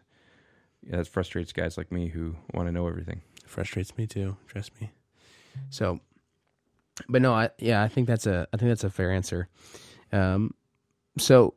yeah, 0.83 0.97
that 0.97 1.07
frustrates 1.07 1.51
guys 1.53 1.77
like 1.77 1.91
me 1.91 2.07
who 2.09 2.35
want 2.53 2.67
to 2.67 2.71
know 2.71 2.87
everything. 2.87 3.21
frustrates 3.45 3.97
me 3.97 4.05
too. 4.07 4.37
Trust 4.47 4.71
me. 4.79 4.91
So, 5.69 5.99
but 7.09 7.21
no, 7.21 7.33
I 7.33 7.49
yeah, 7.57 7.81
I 7.83 7.87
think 7.87 8.07
that's 8.07 8.27
a 8.27 8.47
I 8.53 8.57
think 8.57 8.69
that's 8.69 8.83
a 8.83 8.89
fair 8.91 9.11
answer. 9.11 9.47
Um, 10.11 10.53
so 11.17 11.55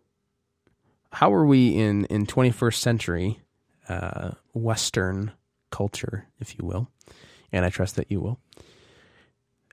how 1.13 1.33
are 1.35 1.45
we 1.47 1.77
in 1.77 2.07
in 2.07 2.27
21st 2.27 2.75
century 2.77 3.41
uh, 3.89 4.31
Western 4.55 5.33
culture, 5.73 6.29
if 6.39 6.57
you 6.57 6.65
will, 6.65 6.89
and 7.51 7.65
I 7.65 7.71
trust 7.71 7.97
that 7.97 8.11
you 8.11 8.21
will. 8.21 8.39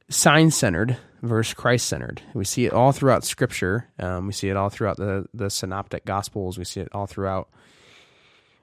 Sign 0.10 0.50
centered 0.50 0.98
versus 1.22 1.54
Christ 1.54 1.86
centered. 1.86 2.24
We 2.34 2.44
see 2.46 2.66
it 2.66 2.74
all 2.74 2.92
throughout 2.92 3.24
Scripture. 3.24 3.90
Um, 4.00 4.26
we 4.26 4.34
see 4.34 4.50
it 4.50 4.58
all 4.58 4.70
throughout 4.70 4.98
the 4.98 5.28
the 5.36 5.52
Synoptic 5.52 6.06
Gospels. 6.06 6.58
We 6.58 6.66
see 6.66 6.80
it 6.80 6.90
all 6.94 7.06
throughout. 7.06 7.50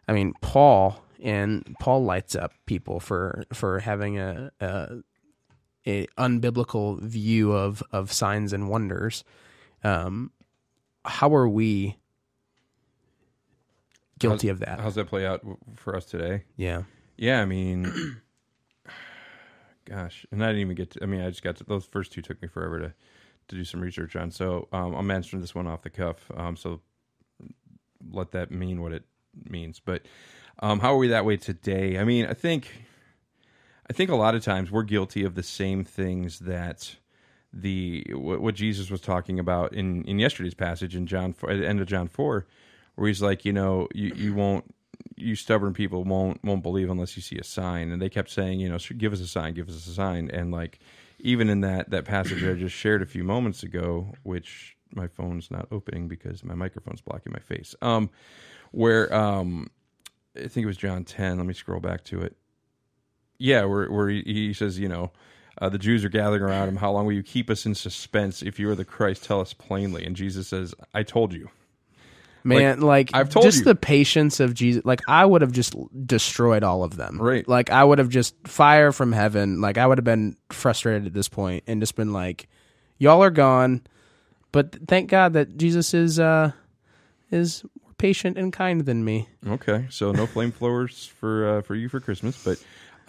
I 0.08 0.12
mean, 0.12 0.34
Paul 0.40 1.00
and 1.22 1.76
Paul 1.78 2.04
lights 2.04 2.34
up 2.34 2.52
people 2.66 2.98
for 2.98 3.44
for 3.52 3.78
having 3.78 4.18
a, 4.18 4.50
a, 4.60 4.88
a 5.86 6.06
unbiblical 6.18 7.00
view 7.00 7.52
of 7.52 7.82
of 7.92 8.12
signs 8.12 8.52
and 8.52 8.68
wonders. 8.68 9.22
Um, 9.84 10.32
how 11.04 11.34
are 11.34 11.48
we 11.48 11.96
guilty 14.18 14.48
of 14.48 14.60
that? 14.60 14.80
How's 14.80 14.96
that 14.96 15.06
play 15.06 15.26
out 15.26 15.42
for 15.76 15.94
us 15.96 16.04
today? 16.04 16.42
Yeah, 16.56 16.82
Yeah, 17.16 17.40
I 17.40 17.44
mean, 17.46 18.20
gosh, 19.84 20.26
and 20.30 20.42
I 20.42 20.48
didn't 20.48 20.62
even 20.62 20.76
get 20.76 20.90
to. 20.92 21.02
I 21.02 21.06
mean, 21.06 21.20
I 21.20 21.30
just 21.30 21.42
got 21.42 21.56
to 21.56 21.64
those 21.64 21.84
first 21.84 22.12
two 22.12 22.22
took 22.22 22.40
me 22.42 22.48
forever 22.48 22.78
to 22.78 22.94
to 23.48 23.56
do 23.56 23.64
some 23.64 23.80
research 23.80 24.16
on. 24.16 24.30
So 24.30 24.68
um, 24.72 24.94
I'm 24.94 25.10
answering 25.10 25.40
this 25.40 25.54
one 25.54 25.66
off 25.66 25.82
the 25.82 25.90
cuff. 25.90 26.30
Um, 26.36 26.56
so 26.56 26.80
let 28.10 28.32
that 28.32 28.50
mean 28.50 28.82
what 28.82 28.92
it 28.92 29.04
means. 29.48 29.80
But 29.80 30.02
um, 30.58 30.80
how 30.80 30.94
are 30.94 30.98
we 30.98 31.08
that 31.08 31.24
way 31.24 31.36
today? 31.36 31.98
I 31.98 32.04
mean, 32.04 32.26
I 32.26 32.34
think 32.34 32.84
I 33.88 33.92
think 33.92 34.10
a 34.10 34.16
lot 34.16 34.34
of 34.34 34.44
times 34.44 34.70
we're 34.70 34.82
guilty 34.82 35.24
of 35.24 35.34
the 35.34 35.42
same 35.42 35.84
things 35.84 36.40
that 36.40 36.96
the 37.52 38.04
what, 38.10 38.40
what 38.40 38.54
Jesus 38.54 38.90
was 38.90 39.00
talking 39.00 39.38
about 39.38 39.72
in 39.72 40.04
in 40.04 40.18
yesterday's 40.18 40.54
passage 40.54 40.96
in 40.96 41.06
John 41.06 41.32
4, 41.32 41.50
at 41.50 41.58
the 41.60 41.68
end 41.68 41.80
of 41.80 41.86
John 41.86 42.08
four, 42.08 42.46
where 42.96 43.08
he's 43.08 43.22
like, 43.22 43.44
you 43.44 43.52
know, 43.52 43.88
you 43.94 44.12
you 44.14 44.34
won't 44.34 44.74
you 45.16 45.34
stubborn 45.34 45.72
people 45.72 46.04
won't 46.04 46.42
won't 46.44 46.62
believe 46.62 46.90
unless 46.90 47.16
you 47.16 47.22
see 47.22 47.38
a 47.38 47.44
sign 47.44 47.90
and 47.90 48.00
they 48.00 48.08
kept 48.08 48.30
saying 48.30 48.60
you 48.60 48.68
know 48.68 48.78
give 48.98 49.12
us 49.12 49.20
a 49.20 49.26
sign 49.26 49.54
give 49.54 49.68
us 49.68 49.74
a 49.86 49.90
sign 49.90 50.30
and 50.30 50.50
like 50.50 50.78
even 51.18 51.48
in 51.48 51.60
that 51.62 51.90
that 51.90 52.04
passage 52.04 52.44
i 52.44 52.52
just 52.54 52.74
shared 52.74 53.02
a 53.02 53.06
few 53.06 53.24
moments 53.24 53.62
ago 53.62 54.12
which 54.22 54.76
my 54.94 55.06
phone's 55.06 55.50
not 55.50 55.66
opening 55.70 56.08
because 56.08 56.44
my 56.44 56.54
microphone's 56.54 57.00
blocking 57.00 57.32
my 57.32 57.40
face 57.40 57.74
um 57.82 58.10
where 58.72 59.12
um 59.14 59.68
i 60.36 60.46
think 60.46 60.64
it 60.64 60.66
was 60.66 60.76
john 60.76 61.04
10 61.04 61.38
let 61.38 61.46
me 61.46 61.54
scroll 61.54 61.80
back 61.80 62.04
to 62.04 62.20
it 62.20 62.36
yeah 63.38 63.64
where 63.64 63.90
where 63.90 64.08
he, 64.08 64.22
he 64.22 64.52
says 64.52 64.78
you 64.78 64.88
know 64.88 65.10
uh, 65.58 65.70
the 65.70 65.78
Jews 65.78 66.04
are 66.04 66.10
gathering 66.10 66.42
around 66.42 66.68
him. 66.68 66.76
How 66.76 66.92
long 66.92 67.06
will 67.06 67.14
you 67.14 67.22
keep 67.22 67.48
us 67.48 67.64
in 67.64 67.74
suspense? 67.74 68.42
If 68.42 68.58
you 68.58 68.68
are 68.68 68.74
the 68.74 68.84
Christ, 68.84 69.24
tell 69.24 69.40
us 69.40 69.54
plainly. 69.54 70.04
And 70.04 70.14
Jesus 70.14 70.48
says, 70.48 70.74
"I 70.92 71.02
told 71.02 71.32
you." 71.32 71.48
Man. 72.46 72.80
Like, 72.80 73.10
I've 73.14 73.28
told 73.28 73.44
just 73.44 73.58
you. 73.58 73.64
the 73.64 73.74
patience 73.74 74.40
of 74.40 74.54
Jesus. 74.54 74.84
Like 74.84 75.02
I 75.08 75.24
would 75.24 75.42
have 75.42 75.52
just 75.52 75.74
destroyed 76.06 76.62
all 76.62 76.84
of 76.84 76.96
them. 76.96 77.20
Right. 77.20 77.46
Like 77.46 77.70
I 77.70 77.82
would 77.84 77.98
have 77.98 78.08
just 78.08 78.34
fire 78.46 78.92
from 78.92 79.12
heaven. 79.12 79.60
Like 79.60 79.78
I 79.78 79.86
would 79.86 79.98
have 79.98 80.04
been 80.04 80.36
frustrated 80.50 81.06
at 81.06 81.12
this 81.12 81.28
point 81.28 81.64
and 81.66 81.80
just 81.80 81.96
been 81.96 82.12
like, 82.12 82.48
y'all 82.98 83.22
are 83.22 83.30
gone. 83.30 83.82
But 84.52 84.88
thank 84.88 85.10
God 85.10 85.34
that 85.34 85.56
Jesus 85.56 85.92
is 85.92 86.18
uh 86.18 86.52
is 87.30 87.64
more 87.82 87.92
patient 87.98 88.38
and 88.38 88.52
kind 88.52 88.82
than 88.82 89.04
me. 89.04 89.28
Okay, 89.46 89.86
so 89.90 90.12
no 90.12 90.26
flame 90.26 90.52
flamethrowers 90.52 91.08
for 91.20 91.58
uh, 91.58 91.62
for 91.62 91.74
you 91.74 91.88
for 91.88 92.00
Christmas, 92.00 92.42
but 92.42 92.62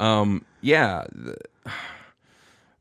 um, 0.03 0.45
yeah, 0.61 1.05
th- 1.13 1.37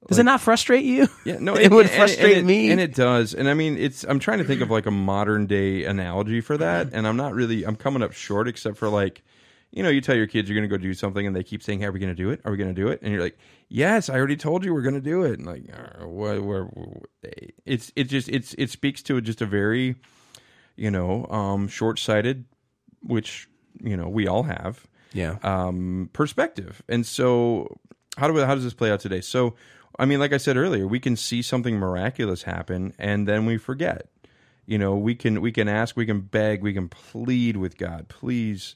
Does 0.08 0.18
it 0.18 0.24
not 0.24 0.40
frustrate 0.40 0.84
you? 0.84 1.08
yeah, 1.24 1.38
no, 1.40 1.54
It 1.56 1.70
would 1.70 1.90
frustrate 1.90 2.38
and 2.38 2.40
it- 2.40 2.44
me. 2.44 2.70
and 2.70 2.80
it 2.80 2.94
does. 2.94 3.34
And 3.34 3.48
I 3.48 3.54
mean, 3.54 3.76
it's 3.76 4.04
I'm 4.04 4.18
trying 4.18 4.38
to 4.38 4.44
think 4.44 4.60
of 4.60 4.70
like 4.70 4.86
a 4.86 4.90
modern 4.90 5.46
day 5.46 5.84
analogy 5.84 6.40
for 6.40 6.56
that, 6.58 6.88
and 6.92 7.06
I'm 7.06 7.16
not 7.16 7.34
really 7.34 7.64
I'm 7.64 7.76
coming 7.76 8.02
up 8.02 8.12
short, 8.12 8.46
except 8.48 8.76
for 8.76 8.88
like, 8.88 9.22
you 9.72 9.82
know, 9.82 9.88
you 9.88 10.00
tell 10.00 10.14
your 10.16 10.26
kids 10.28 10.48
you're 10.48 10.58
going 10.58 10.68
to 10.68 10.74
go 10.74 10.80
do 10.80 10.94
something, 10.94 11.26
and 11.26 11.34
they 11.34 11.42
keep 11.42 11.62
saying, 11.62 11.80
"Hey, 11.80 11.86
are 11.86 11.92
we 11.92 11.98
going 11.98 12.14
to 12.14 12.22
do 12.22 12.30
it? 12.30 12.40
Are 12.44 12.50
we 12.52 12.56
going 12.56 12.74
to 12.74 12.80
do 12.80 12.88
it?" 12.88 13.00
And 13.02 13.12
you're 13.12 13.20
like, 13.22 13.36
"Yes, 13.68 14.08
I 14.08 14.14
already 14.14 14.36
told 14.36 14.64
you 14.64 14.72
we're 14.72 14.82
going 14.82 14.94
to 14.94 15.00
do 15.00 15.22
it." 15.24 15.38
And 15.38 15.46
like, 15.46 15.64
uh, 15.72 16.06
what, 16.06 16.38
it's 17.64 17.92
it 17.96 18.04
just 18.04 18.28
it's 18.28 18.54
it 18.54 18.70
speaks 18.70 19.02
to 19.04 19.20
just 19.20 19.42
a 19.42 19.46
very, 19.46 19.96
you 20.76 20.90
know, 20.90 21.26
um, 21.26 21.68
short 21.68 21.98
sighted, 21.98 22.44
which 23.02 23.48
you 23.82 23.96
know 23.96 24.08
we 24.08 24.26
all 24.26 24.44
have 24.44 24.86
Yeah. 25.12 25.36
um, 25.42 26.10
perspective. 26.12 26.82
And 26.88 27.04
so, 27.04 27.76
how 28.16 28.28
do 28.28 28.32
we, 28.34 28.40
how 28.42 28.54
does 28.54 28.64
this 28.64 28.74
play 28.74 28.90
out 28.90 29.00
today? 29.00 29.20
So, 29.20 29.54
I 29.98 30.04
mean, 30.04 30.20
like 30.20 30.32
I 30.32 30.36
said 30.36 30.56
earlier, 30.56 30.86
we 30.86 31.00
can 31.00 31.16
see 31.16 31.42
something 31.42 31.76
miraculous 31.76 32.42
happen, 32.42 32.92
and 32.98 33.26
then 33.26 33.46
we 33.46 33.56
forget. 33.56 34.08
You 34.66 34.78
know, 34.78 34.96
we 34.96 35.14
can 35.14 35.40
we 35.40 35.52
can 35.52 35.68
ask, 35.68 35.96
we 35.96 36.06
can 36.06 36.20
beg, 36.20 36.62
we 36.62 36.72
can 36.72 36.88
plead 36.88 37.56
with 37.56 37.78
God, 37.78 38.08
please, 38.08 38.74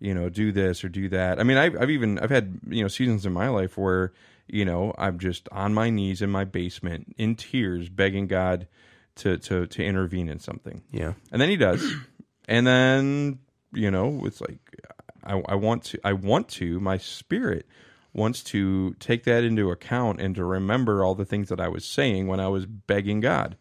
you 0.00 0.14
know, 0.14 0.28
do 0.28 0.50
this 0.50 0.82
or 0.82 0.88
do 0.88 1.08
that. 1.10 1.38
I 1.38 1.42
mean, 1.42 1.58
I've 1.58 1.80
I've 1.80 1.90
even 1.90 2.18
I've 2.18 2.30
had 2.30 2.60
you 2.68 2.82
know 2.82 2.88
seasons 2.88 3.26
in 3.26 3.32
my 3.32 3.48
life 3.48 3.76
where 3.76 4.12
you 4.46 4.64
know 4.64 4.94
I'm 4.96 5.18
just 5.18 5.48
on 5.52 5.74
my 5.74 5.90
knees 5.90 6.22
in 6.22 6.30
my 6.30 6.44
basement 6.44 7.14
in 7.18 7.34
tears, 7.36 7.88
begging 7.88 8.26
God 8.26 8.66
to 9.16 9.38
to 9.38 9.66
to 9.66 9.84
intervene 9.84 10.28
in 10.28 10.38
something. 10.38 10.82
yeah. 10.90 11.14
And 11.32 11.40
then 11.40 11.48
he 11.48 11.56
does. 11.56 11.84
and 12.48 12.66
then, 12.66 13.38
you 13.72 13.90
know, 13.90 14.22
it's 14.24 14.40
like 14.40 14.58
I, 15.24 15.42
I 15.48 15.54
want 15.56 15.84
to 15.84 16.00
I 16.04 16.12
want 16.12 16.48
to, 16.50 16.80
my 16.80 16.98
spirit 16.98 17.66
wants 18.16 18.42
to 18.42 18.94
take 18.98 19.24
that 19.24 19.44
into 19.44 19.70
account 19.70 20.20
and 20.20 20.34
to 20.34 20.44
remember 20.44 21.04
all 21.04 21.14
the 21.14 21.24
things 21.26 21.48
that 21.50 21.60
I 21.60 21.68
was 21.68 21.84
saying 21.84 22.26
when 22.26 22.40
I 22.40 22.48
was 22.48 22.64
begging 22.66 23.20
God. 23.20 23.56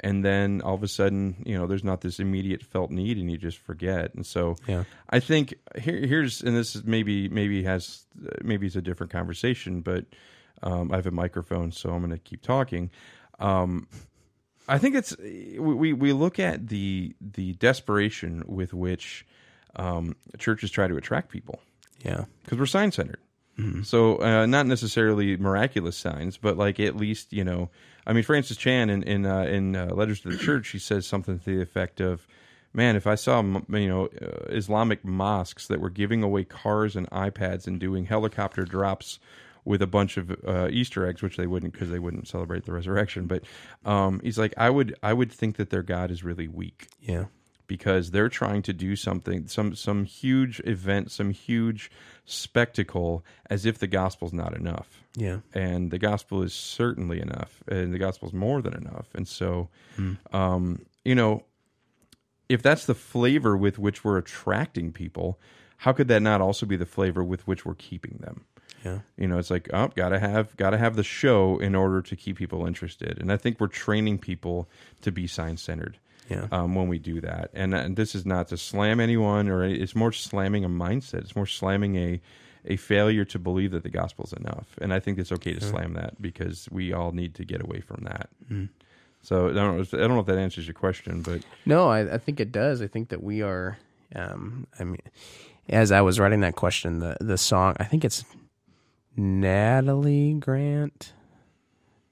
And 0.00 0.24
then 0.24 0.62
all 0.62 0.74
of 0.74 0.82
a 0.82 0.88
sudden, 0.88 1.42
you 1.44 1.58
know, 1.58 1.66
there's 1.66 1.84
not 1.84 2.00
this 2.00 2.18
immediate 2.20 2.62
felt 2.62 2.90
need 2.90 3.18
and 3.18 3.30
you 3.30 3.36
just 3.36 3.58
forget. 3.58 4.14
And 4.14 4.24
so 4.24 4.56
Yeah. 4.66 4.84
I 5.10 5.20
think 5.20 5.54
here, 5.78 5.98
here's, 6.06 6.40
and 6.40 6.56
this 6.56 6.74
is 6.76 6.84
maybe, 6.84 7.28
maybe 7.28 7.64
has, 7.64 8.06
maybe 8.42 8.66
it's 8.68 8.76
a 8.76 8.80
different 8.82 9.12
conversation, 9.12 9.80
but 9.82 10.06
um, 10.62 10.90
I 10.92 10.96
have 10.96 11.06
a 11.06 11.10
microphone, 11.10 11.70
so 11.72 11.90
I'm 11.90 11.98
going 12.00 12.10
to 12.12 12.18
keep 12.18 12.42
talking. 12.42 12.90
Um, 13.38 13.88
I 14.68 14.78
think 14.78 14.96
it's 14.96 15.16
we 15.18 15.92
we 15.94 16.12
look 16.12 16.38
at 16.38 16.66
the 16.68 17.14
the 17.20 17.54
desperation 17.54 18.42
with 18.46 18.74
which 18.74 19.24
um, 19.76 20.14
churches 20.38 20.70
try 20.70 20.86
to 20.88 20.96
attract 20.96 21.30
people 21.30 21.60
Yeah. 22.04 22.24
because 22.44 22.58
we're 22.58 22.66
sign 22.66 22.92
centered. 22.92 23.20
So 23.82 24.22
uh, 24.22 24.46
not 24.46 24.66
necessarily 24.66 25.36
miraculous 25.36 25.96
signs, 25.96 26.36
but 26.36 26.56
like 26.56 26.78
at 26.80 26.96
least 26.96 27.32
you 27.32 27.44
know. 27.44 27.70
I 28.06 28.12
mean, 28.12 28.22
Francis 28.22 28.56
Chan 28.56 28.88
in 28.88 29.02
in 29.02 29.26
uh, 29.26 29.42
in 29.42 29.76
uh, 29.76 29.86
Letters 29.94 30.20
to 30.20 30.30
the 30.30 30.38
Church, 30.38 30.66
she 30.66 30.78
says 30.78 31.06
something 31.06 31.38
to 31.40 31.44
the 31.44 31.60
effect 31.60 32.00
of, 32.00 32.26
"Man, 32.72 32.96
if 32.96 33.06
I 33.06 33.16
saw 33.16 33.42
you 33.42 33.88
know 33.88 34.06
uh, 34.06 34.46
Islamic 34.48 35.04
mosques 35.04 35.66
that 35.66 35.80
were 35.80 35.90
giving 35.90 36.22
away 36.22 36.44
cars 36.44 36.96
and 36.96 37.10
iPads 37.10 37.66
and 37.66 37.78
doing 37.78 38.06
helicopter 38.06 38.64
drops." 38.64 39.18
With 39.64 39.82
a 39.82 39.86
bunch 39.86 40.16
of 40.16 40.34
uh, 40.46 40.68
Easter 40.70 41.06
eggs, 41.06 41.20
which 41.20 41.36
they 41.36 41.46
wouldn't 41.46 41.74
because 41.74 41.90
they 41.90 41.98
wouldn't 41.98 42.26
celebrate 42.26 42.64
the 42.64 42.72
resurrection. 42.72 43.26
But 43.26 43.44
um, 43.84 44.18
he's 44.24 44.38
like, 44.38 44.54
I 44.56 44.70
would, 44.70 44.94
I 45.02 45.12
would 45.12 45.30
think 45.30 45.56
that 45.56 45.68
their 45.68 45.82
God 45.82 46.10
is 46.10 46.24
really 46.24 46.48
weak 46.48 46.88
Yeah. 47.02 47.26
Because 47.68 48.10
they're 48.10 48.28
trying 48.30 48.62
to 48.62 48.72
do 48.72 48.96
something 48.96 49.46
some 49.46 49.76
some 49.76 50.04
huge 50.04 50.60
event 50.64 51.12
some 51.12 51.30
huge 51.30 51.90
spectacle 52.24 53.24
as 53.48 53.64
if 53.64 53.78
the 53.78 53.86
gospel's 53.86 54.32
not 54.32 54.54
enough. 54.56 55.04
Yeah. 55.16 55.38
and 55.54 55.90
the 55.90 55.98
gospel 55.98 56.42
is 56.42 56.52
certainly 56.54 57.20
enough 57.20 57.62
and 57.68 57.92
the 57.94 57.98
gospel's 57.98 58.32
more 58.32 58.60
than 58.62 58.74
enough. 58.74 59.06
And 59.14 59.28
so 59.28 59.68
um 60.32 60.84
you 61.04 61.14
know 61.14 61.44
if 62.48 62.62
that's 62.62 62.86
the 62.86 62.94
flavor 62.94 63.56
with 63.56 63.78
which 63.78 64.02
we're 64.04 64.18
attracting 64.18 64.92
people 64.92 65.38
how 65.76 65.92
could 65.92 66.08
that 66.08 66.22
not 66.22 66.40
also 66.40 66.66
be 66.66 66.76
the 66.76 66.86
flavor 66.86 67.22
with 67.22 67.46
which 67.46 67.64
we're 67.64 67.74
keeping 67.74 68.18
them? 68.20 68.44
Yeah. 68.84 69.00
you 69.16 69.26
know 69.26 69.38
it's 69.38 69.50
like 69.50 69.68
oh 69.72 69.88
gotta 69.94 70.18
have 70.18 70.56
gotta 70.56 70.78
have 70.78 70.94
the 70.96 71.02
show 71.02 71.58
in 71.58 71.74
order 71.74 72.00
to 72.02 72.16
keep 72.16 72.38
people 72.38 72.64
interested. 72.66 73.18
And 73.20 73.30
i 73.32 73.36
think 73.36 73.58
we're 73.60 73.66
training 73.68 74.18
people 74.18 74.68
to 75.02 75.10
be 75.12 75.26
sign 75.26 75.56
centered 75.56 75.98
Yeah. 76.28 76.46
um, 76.52 76.74
when 76.74 76.88
we 76.88 76.98
do 76.98 77.20
that. 77.22 77.50
And, 77.54 77.74
and 77.74 77.96
this 77.96 78.14
is 78.14 78.26
not 78.26 78.48
to 78.48 78.56
slam 78.56 79.00
anyone, 79.00 79.48
or 79.48 79.64
it's 79.64 79.94
more 79.94 80.12
slamming 80.12 80.64
a 80.64 80.68
mindset. 80.68 81.20
It's 81.20 81.34
more 81.36 81.46
slamming 81.46 81.96
a 81.96 82.20
a 82.66 82.76
failure 82.76 83.24
to 83.24 83.38
believe 83.38 83.70
that 83.70 83.82
the 83.82 83.88
gospel 83.88 84.26
is 84.26 84.32
enough. 84.34 84.66
And 84.82 84.92
I 84.92 85.00
think 85.00 85.18
it's 85.18 85.32
okay 85.32 85.54
to 85.54 85.60
slam 85.60 85.94
that 85.94 86.20
because 86.20 86.68
we 86.70 86.92
all 86.92 87.12
need 87.12 87.34
to 87.36 87.44
get 87.44 87.62
away 87.62 87.80
from 87.80 88.04
that. 88.04 88.28
So 89.22 89.48
I 89.48 89.52
don't 89.54 89.76
know. 89.76 89.80
if- 89.82 89.94
I 89.94 89.98
don't 89.98 90.10
know 90.14 90.20
if 90.20 90.26
that 90.26 90.38
answers 90.38 90.66
your 90.66 90.74
question, 90.74 91.22
but 91.22 91.42
No, 91.64 91.88
I, 91.88 92.14
I 92.14 92.18
think 92.18 92.40
it 92.40 92.52
does. 92.52 92.82
I 92.82 92.86
think 92.86 93.08
that 93.08 93.22
we 93.22 93.42
are. 93.42 93.78
Um, 94.14 94.66
I 94.78 94.84
mean, 94.84 95.00
as 95.68 95.92
I 95.92 96.00
was 96.02 96.18
writing 96.20 96.40
that 96.40 96.56
question, 96.56 96.98
the 96.98 97.16
the 97.20 97.38
song, 97.38 97.74
I 97.78 97.84
think 97.84 98.04
it's 98.04 98.24
Natalie 99.16 100.34
Grant. 100.34 101.12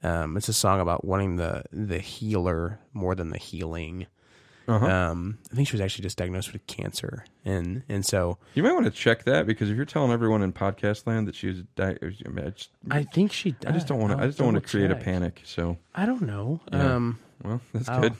Um, 0.02 0.36
it's 0.36 0.48
a 0.48 0.52
song 0.52 0.80
about 0.80 1.04
wanting 1.04 1.36
the 1.36 1.64
the 1.72 1.98
healer 1.98 2.78
more 2.92 3.14
than 3.14 3.30
the 3.30 3.38
healing. 3.38 4.06
Uh-huh. 4.68 4.84
Um, 4.84 5.38
I 5.52 5.54
think 5.54 5.68
she 5.68 5.74
was 5.74 5.80
actually 5.80 6.02
just 6.02 6.18
diagnosed 6.18 6.52
with 6.52 6.66
cancer, 6.66 7.24
and 7.44 7.84
and 7.88 8.04
so 8.04 8.38
You 8.54 8.64
might 8.64 8.72
want 8.72 8.84
to 8.86 8.90
check 8.90 9.22
that 9.24 9.46
because 9.46 9.70
if 9.70 9.76
you're 9.76 9.84
telling 9.86 10.10
everyone 10.10 10.42
in 10.42 10.52
podcast 10.52 11.06
land 11.06 11.28
that 11.28 11.36
she 11.36 11.46
was, 11.46 11.62
di- 11.76 11.96
I, 12.02 12.28
mean, 12.28 12.44
I 12.46 12.50
just, 12.50 12.70
I 12.90 13.02
think 13.04 13.32
she. 13.32 13.54
I 13.64 13.70
just 13.70 13.86
don't 13.86 14.00
want 14.00 14.16
to. 14.18 14.22
I 14.22 14.26
just 14.26 14.38
don't 14.38 14.52
want 14.52 14.62
to 14.64 14.68
create 14.68 14.90
a 14.90 14.96
panic. 14.96 15.42
So, 15.44 15.78
I 15.94 16.04
don't 16.04 16.22
know. 16.22 16.60
Um, 16.72 17.20
well, 17.44 17.60
that's 17.72 17.88
I'll- 17.88 18.00
good. 18.00 18.14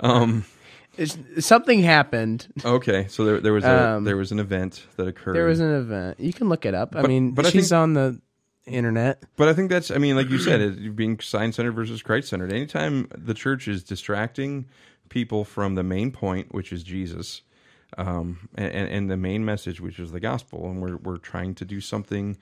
Um, 0.00 0.44
it's, 0.98 1.16
something 1.40 1.80
happened. 1.82 2.46
okay, 2.62 3.06
so 3.08 3.24
there, 3.24 3.40
there 3.40 3.52
was 3.54 3.64
a 3.64 3.88
Um, 3.94 4.04
there 4.04 4.18
was 4.18 4.32
an 4.32 4.38
event 4.38 4.84
that 4.96 5.08
occurred. 5.08 5.34
There 5.34 5.46
was 5.46 5.60
an 5.60 5.74
event. 5.74 6.20
You 6.20 6.34
can 6.34 6.50
look 6.50 6.66
it 6.66 6.74
up. 6.74 6.94
I 6.94 7.02
mean, 7.02 7.30
but 7.32 7.46
I 7.46 7.50
she's 7.50 7.70
think- 7.70 7.78
on 7.78 7.94
the 7.94 8.20
internet. 8.66 9.22
But 9.36 9.48
I 9.48 9.54
think 9.54 9.70
that's, 9.70 9.90
I 9.90 9.98
mean, 9.98 10.16
like 10.16 10.28
you 10.28 10.38
said, 10.38 10.60
it, 10.60 10.96
being 10.96 11.18
sign 11.20 11.52
centered 11.52 11.72
versus 11.72 12.02
Christ 12.02 12.28
centered. 12.28 12.52
Anytime 12.52 13.08
the 13.16 13.34
church 13.34 13.68
is 13.68 13.82
distracting 13.82 14.66
people 15.08 15.44
from 15.44 15.74
the 15.74 15.82
main 15.82 16.10
point, 16.10 16.52
which 16.52 16.72
is 16.72 16.82
Jesus, 16.82 17.42
um, 17.96 18.48
and, 18.56 18.72
and 18.72 19.10
the 19.10 19.16
main 19.16 19.44
message, 19.44 19.80
which 19.80 19.98
is 19.98 20.12
the 20.12 20.20
gospel, 20.20 20.68
and 20.68 20.82
we're, 20.82 20.96
we're 20.96 21.18
trying 21.18 21.54
to 21.56 21.64
do 21.64 21.80
something 21.80 22.36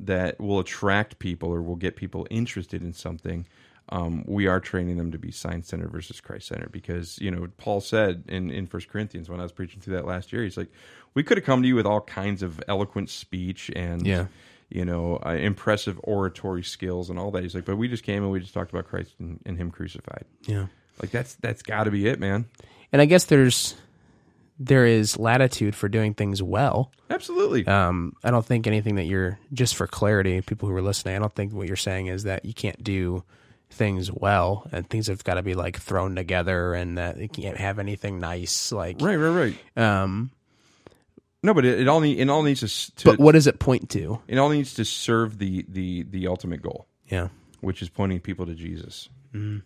that 0.00 0.38
will 0.40 0.58
attract 0.58 1.18
people 1.18 1.48
or 1.50 1.62
will 1.62 1.76
get 1.76 1.96
people 1.96 2.26
interested 2.30 2.82
in 2.82 2.92
something, 2.92 3.46
um, 3.90 4.22
we 4.26 4.46
are 4.46 4.60
training 4.60 4.96
them 4.96 5.10
to 5.12 5.18
be 5.18 5.30
sign 5.30 5.62
centered 5.62 5.90
versus 5.90 6.20
Christ 6.20 6.48
centered 6.48 6.72
because, 6.72 7.18
you 7.20 7.30
know, 7.30 7.48
Paul 7.56 7.80
said 7.80 8.24
in, 8.28 8.50
in 8.50 8.66
1 8.66 8.82
Corinthians 8.90 9.30
when 9.30 9.40
I 9.40 9.44
was 9.44 9.52
preaching 9.52 9.80
through 9.80 9.94
that 9.94 10.04
last 10.04 10.32
year, 10.32 10.42
he's 10.42 10.56
like, 10.58 10.70
we 11.14 11.22
could 11.22 11.38
have 11.38 11.46
come 11.46 11.62
to 11.62 11.68
you 11.68 11.74
with 11.74 11.86
all 11.86 12.02
kinds 12.02 12.42
of 12.42 12.62
eloquent 12.68 13.08
speech 13.08 13.70
and 13.74 14.06
Yeah. 14.06 14.26
You 14.68 14.84
know, 14.84 15.18
uh, 15.24 15.30
impressive 15.30 15.98
oratory 16.02 16.62
skills 16.62 17.10
and 17.10 17.18
all 17.18 17.30
that. 17.30 17.42
He's 17.42 17.54
like, 17.54 17.64
but 17.64 17.76
we 17.76 17.88
just 17.88 18.02
came 18.02 18.22
and 18.22 18.30
we 18.30 18.40
just 18.40 18.54
talked 18.54 18.70
about 18.70 18.86
Christ 18.86 19.14
and, 19.18 19.40
and 19.46 19.56
Him 19.56 19.70
crucified. 19.70 20.24
Yeah. 20.42 20.66
Like 21.00 21.10
that's 21.10 21.34
that's 21.36 21.62
got 21.62 21.84
to 21.84 21.90
be 21.90 22.06
it, 22.08 22.18
man. 22.18 22.46
And 22.92 23.00
I 23.00 23.04
guess 23.04 23.24
there's 23.24 23.74
there 24.58 24.84
is 24.84 25.18
latitude 25.18 25.74
for 25.74 25.88
doing 25.88 26.14
things 26.14 26.42
well. 26.42 26.90
Absolutely. 27.10 27.66
Um, 27.66 28.14
I 28.24 28.30
don't 28.30 28.44
think 28.44 28.66
anything 28.66 28.96
that 28.96 29.04
you're 29.04 29.38
just 29.52 29.76
for 29.76 29.86
clarity, 29.86 30.40
people 30.40 30.68
who 30.68 30.74
are 30.74 30.82
listening, 30.82 31.14
I 31.14 31.20
don't 31.20 31.32
think 31.32 31.52
what 31.52 31.68
you're 31.68 31.76
saying 31.76 32.08
is 32.08 32.24
that 32.24 32.44
you 32.44 32.52
can't 32.52 32.82
do 32.82 33.22
things 33.70 34.10
well 34.10 34.66
and 34.72 34.88
things 34.88 35.08
have 35.08 35.22
got 35.24 35.34
to 35.34 35.42
be 35.42 35.54
like 35.54 35.78
thrown 35.78 36.16
together 36.16 36.74
and 36.74 36.98
that 36.98 37.18
you 37.18 37.28
can't 37.28 37.58
have 37.58 37.78
anything 37.78 38.18
nice 38.18 38.72
like 38.72 38.96
right, 39.00 39.16
right, 39.16 39.54
right. 39.76 39.78
um 39.78 40.30
No, 41.42 41.54
but 41.54 41.64
it, 41.64 41.80
it 41.80 41.88
all 41.88 42.00
need, 42.00 42.18
it 42.18 42.28
all 42.28 42.42
needs 42.42 42.60
to, 42.60 42.96
to 42.96 43.04
but 43.10 43.20
what 43.20 43.32
does 43.32 43.46
it 43.46 43.58
point 43.58 43.90
to 43.90 44.20
it 44.26 44.38
all 44.38 44.48
needs 44.48 44.74
to 44.74 44.84
serve 44.84 45.38
the 45.38 45.64
the 45.68 46.02
the 46.02 46.26
ultimate 46.26 46.62
goal, 46.62 46.86
yeah 47.06 47.28
which 47.60 47.82
is 47.82 47.88
pointing 47.88 48.20
people 48.20 48.46
to 48.46 48.54
Jesus. 48.54 49.08
Mm-hmm. 49.34 49.58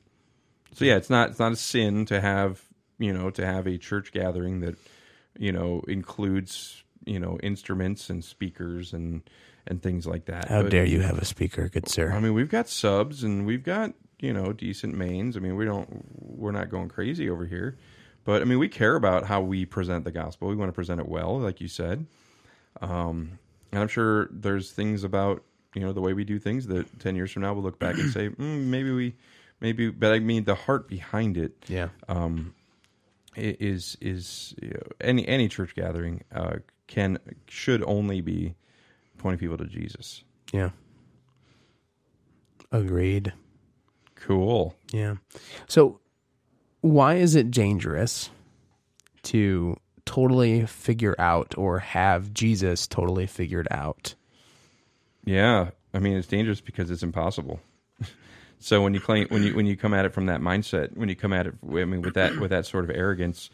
So 0.74 0.85
yeah, 0.85 0.96
it's 0.96 1.11
not 1.11 1.30
it's 1.30 1.38
not 1.38 1.52
a 1.52 1.56
sin 1.56 2.06
to 2.06 2.20
have 2.20 2.62
you 2.98 3.12
know 3.12 3.30
to 3.30 3.44
have 3.44 3.66
a 3.66 3.78
church 3.78 4.12
gathering 4.12 4.61
that 4.61 4.76
you 5.38 5.52
know 5.52 5.82
includes 5.88 6.82
you 7.04 7.18
know 7.18 7.38
instruments 7.42 8.11
and 8.11 8.24
speakers 8.24 8.92
and 8.92 9.22
and 9.66 9.82
things 9.82 10.06
like 10.06 10.26
that. 10.26 10.48
how 10.48 10.62
But- 10.62 10.70
dare 10.70 10.85
you 10.85 11.00
have 11.00 11.18
a 11.18 11.24
speaker 11.24 11.68
good 11.68 11.88
sir. 11.88 12.12
I 12.12 12.14
sir 12.14 12.20
mean, 12.20 12.35
we've 12.35 12.48
got 12.50 12.68
subs 12.68 13.22
and 13.22 13.46
we've 13.46 13.62
got 13.64 13.92
you 14.20 14.32
know 14.32 14.52
decent 14.52 14.94
mains. 14.94 15.37
I 15.37 15.40
mean, 15.40 15.56
we 15.56 15.64
don't 15.64 16.04
we're 16.18 16.52
not 16.52 16.70
going 16.70 16.88
crazy 16.88 17.28
over 17.28 17.46
here, 17.46 17.76
but 18.24 18.42
I 18.42 18.44
mean, 18.44 18.58
we 18.58 18.68
care 18.68 18.96
about 18.96 19.24
how 19.26 19.40
we 19.40 19.64
present 19.64 20.04
the 20.04 20.12
gospel. 20.12 20.48
We 20.48 20.56
want 20.56 20.68
to 20.68 20.72
present 20.72 21.00
it 21.00 21.08
well, 21.08 21.38
like 21.38 21.61
you 21.61 21.68
said. 21.68 22.06
Um, 22.80 23.38
and 23.72 23.80
I'm 23.80 23.88
sure 23.88 24.28
there's 24.30 24.70
things 24.72 25.04
about 25.04 25.42
you 25.74 25.80
know 25.80 25.92
the 25.92 26.00
way 26.00 26.12
we 26.12 26.24
do 26.24 26.38
things 26.38 26.66
that 26.68 26.98
ten 27.00 27.16
years 27.16 27.32
from 27.32 27.42
now 27.42 27.52
we'll 27.54 27.62
look 27.62 27.78
back 27.78 27.94
and 27.96 28.11
say 28.12 28.28
mm, 28.28 28.64
maybe 28.66 28.90
we 28.90 29.14
maybe, 29.61 29.90
but 29.90 30.12
I 30.12 30.18
mean 30.18 30.44
the 30.44 30.54
heart 30.54 30.88
behind 30.88 31.37
it 31.37 31.64
yeah 31.68 31.88
um, 32.08 32.54
is 33.37 33.96
is 34.00 34.54
you 34.61 34.70
know, 34.70 34.82
any 35.00 35.26
any 35.26 35.48
church 35.48 35.74
gathering 35.74 36.22
uh, 36.35 36.56
can 36.87 37.18
should 37.48 37.82
only 37.85 38.20
be 38.20 38.54
pointing 39.18 39.38
people 39.38 39.56
to 39.58 39.66
Jesus. 39.66 40.24
yeah 40.52 40.70
agreed 42.70 43.32
Cool. 44.26 44.76
Yeah. 44.92 45.16
So, 45.66 45.98
why 46.83 47.14
is 47.14 47.35
it 47.35 47.51
dangerous 47.51 48.29
to 49.23 49.77
totally 50.05 50.66
figure 50.66 51.14
out 51.18 51.57
or 51.57 51.79
have 51.79 52.35
Jesus 52.35 52.87
totally 52.87 53.27
figured 53.27 53.68
out? 53.71 54.14
Yeah, 55.25 55.71
I 55.95 56.01
mean 56.01 56.18
it's 56.18 56.27
dangerous 56.27 56.61
because 56.61 56.90
it's 56.90 57.05
impossible. 57.05 57.61
so 58.59 58.83
when 58.83 58.92
you 58.92 59.01
claim 59.01 59.29
when 59.29 59.42
you 59.42 59.55
when 59.55 59.66
you 59.66 59.77
come 59.77 59.95
at 59.95 60.05
it 60.05 60.12
from 60.12 60.27
that 60.27 60.40
mindset, 60.40 60.97
when 60.97 61.09
you 61.09 61.16
come 61.16 61.33
at 61.33 61.47
it, 61.47 61.55
I 61.64 61.85
mean 61.85 62.03
with 62.03 62.14
that 62.14 62.37
with 62.38 62.51
that 62.51 62.66
sort 62.66 62.85
of 62.85 62.90
arrogance, 62.90 63.49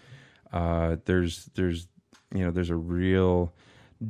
uh, 0.53 0.97
there's 1.05 1.51
there's 1.55 1.87
you 2.35 2.45
know 2.45 2.51
there's 2.51 2.71
a 2.71 2.77
real 2.77 3.53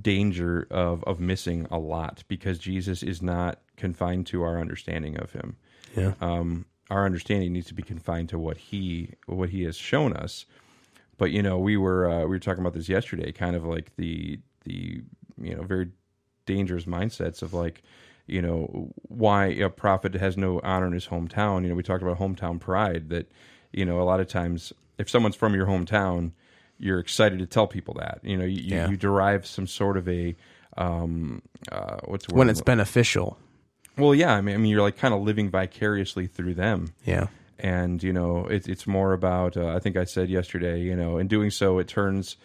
danger 0.01 0.67
of 0.71 1.03
of 1.05 1.19
missing 1.19 1.67
a 1.73 1.79
lot 1.79 2.23
because 2.29 2.59
Jesus 2.59 3.03
is 3.03 3.21
not 3.21 3.61
confined 3.77 4.29
to 4.29 4.43
our 4.43 4.61
understanding 4.61 5.19
of 5.19 5.33
him. 5.33 5.57
Yeah. 5.97 6.15
Um, 6.21 6.67
our 6.91 7.05
understanding 7.05 7.53
needs 7.53 7.67
to 7.69 7.75
be 7.75 7.83
confined 7.83 8.29
to 8.31 8.39
what 8.39 8.57
he 8.57 9.13
what 9.27 9.51
he 9.51 9.63
has 9.65 9.77
shown 9.77 10.13
us. 10.15 10.47
But 11.17 11.31
you 11.31 11.43
know, 11.43 11.59
we 11.59 11.77
were 11.77 12.09
uh, 12.09 12.21
we 12.21 12.27
were 12.27 12.39
talking 12.39 12.61
about 12.63 12.75
this 12.75 12.89
yesterday, 12.89 13.33
kind 13.33 13.57
of 13.57 13.65
like 13.65 13.95
the 13.97 14.39
the 14.65 15.03
you 15.41 15.55
know 15.55 15.63
very 15.63 15.91
dangerous 16.47 16.85
mindsets 16.85 17.43
of 17.43 17.53
like 17.53 17.83
you 18.27 18.41
know 18.41 18.91
why 19.09 19.47
a 19.47 19.69
prophet 19.69 20.15
has 20.15 20.37
no 20.37 20.61
honor 20.63 20.87
in 20.87 20.93
his 20.93 21.07
hometown. 21.09 21.63
You 21.63 21.71
know, 21.71 21.75
we 21.75 21.83
talked 21.83 22.03
about 22.03 22.19
hometown 22.19 22.61
pride. 22.61 23.09
That 23.11 23.31
you 23.73 23.85
know 23.85 24.01
a 24.01 24.05
lot 24.05 24.21
of 24.21 24.29
times 24.29 24.73
if 24.99 25.11
someone's 25.11 25.37
from 25.37 25.55
your 25.55 25.67
hometown, 25.67 26.33
you're 26.79 26.99
excited 27.01 27.39
to 27.41 27.47
tell 27.47 27.67
people 27.67 27.95
that. 27.95 28.21
You 28.23 28.37
know, 28.37 28.45
you, 28.45 28.63
Yeah. 28.77 28.89
you 28.89 28.97
derive 28.97 29.47
some 29.47 29.67
sort 29.67 29.97
of 29.97 30.09
a 30.09 30.37
um, 30.77 31.43
uh, 31.73 31.97
what's 32.05 32.27
the 32.27 32.35
word? 32.35 32.39
When 32.39 32.49
it's 32.51 32.61
beneficial. 32.63 33.39
Well, 33.99 34.15
yeah. 34.15 34.35
I 34.35 34.41
mean, 34.41 34.55
I 34.55 34.59
mean, 34.59 34.71
you're 34.71 34.83
like 34.83 34.97
kind 34.97 35.13
of 35.15 35.21
living 35.23 35.51
vicariously 35.51 36.27
through 36.27 36.55
them 36.55 36.93
Yeah. 37.05 37.27
and 37.59 38.03
you 38.03 38.13
know 38.13 38.47
it, 38.47 38.69
it's 38.69 38.87
more 38.87 39.13
about 39.13 39.57
uh, 39.57 39.75
i 39.75 39.79
think 39.81 39.97
i 39.97 40.05
said 40.05 40.29
yesterday 40.31 40.81
you 40.81 40.95
know 40.95 41.19
in 41.19 41.27
doing 41.27 41.51
so 41.51 41.79
it 41.81 41.89
turns 41.89 42.37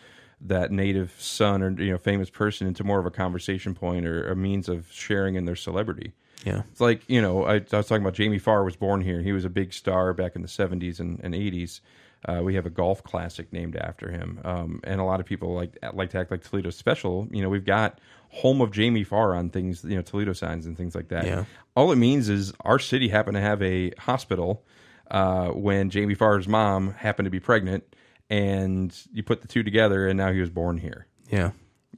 that 0.41 0.71
native 0.71 1.13
son 1.19 1.61
or 1.61 1.69
you 1.81 1.91
know 1.91 1.97
famous 1.99 2.29
person 2.31 2.65
into 2.67 2.83
more 2.83 2.99
of 2.99 3.05
a 3.05 3.11
conversation 3.11 3.75
point 3.75 4.05
or 4.07 4.27
a 4.27 4.35
means 4.35 4.67
of 4.67 4.87
sharing 4.91 5.35
in 5.35 5.45
their 5.45 5.55
celebrity 5.55 6.13
Yeah. 6.43 6.63
it's 6.71 6.81
like 6.81 7.03
you 7.07 7.21
know 7.21 7.43
i, 7.45 7.55
I 7.57 7.77
was 7.77 7.87
talking 7.87 8.01
about 8.03 8.15
jamie 8.15 8.39
farr 8.39 8.63
was 8.63 8.75
born 8.75 9.01
here 9.01 9.21
he 9.21 9.31
was 9.33 9.45
a 9.45 9.49
big 9.49 9.71
star 9.71 10.13
back 10.13 10.35
in 10.35 10.41
the 10.41 10.47
70s 10.47 10.99
and, 10.99 11.19
and 11.23 11.33
80s 11.35 11.79
uh, 12.25 12.41
we 12.43 12.55
have 12.55 12.65
a 12.65 12.69
golf 12.69 13.03
classic 13.03 13.51
named 13.51 13.75
after 13.75 14.09
him, 14.09 14.39
um, 14.43 14.79
and 14.83 15.01
a 15.01 15.03
lot 15.03 15.19
of 15.19 15.25
people 15.25 15.53
like 15.53 15.77
like 15.93 16.11
to 16.11 16.19
act 16.19 16.31
like 16.31 16.43
Toledo 16.43 16.69
special. 16.69 17.27
You 17.31 17.41
know, 17.41 17.49
we've 17.49 17.65
got 17.65 17.99
home 18.29 18.61
of 18.61 18.71
Jamie 18.71 19.03
Farr 19.03 19.35
on 19.35 19.49
things, 19.49 19.83
you 19.83 19.95
know, 19.95 20.01
Toledo 20.01 20.33
signs 20.33 20.65
and 20.65 20.75
things 20.77 20.95
like 20.95 21.09
that. 21.09 21.25
Yeah. 21.25 21.45
All 21.75 21.91
it 21.91 21.97
means 21.97 22.29
is 22.29 22.53
our 22.61 22.79
city 22.79 23.09
happened 23.09 23.35
to 23.35 23.41
have 23.41 23.61
a 23.61 23.91
hospital 23.99 24.65
uh, 25.11 25.49
when 25.49 25.89
Jamie 25.89 26.15
Farr's 26.15 26.47
mom 26.47 26.93
happened 26.93 27.25
to 27.25 27.31
be 27.31 27.39
pregnant, 27.39 27.83
and 28.29 28.95
you 29.11 29.21
put 29.23 29.41
the 29.41 29.47
two 29.47 29.63
together, 29.63 30.07
and 30.07 30.17
now 30.17 30.31
he 30.31 30.39
was 30.39 30.49
born 30.49 30.77
here. 30.77 31.07
Yeah. 31.29 31.51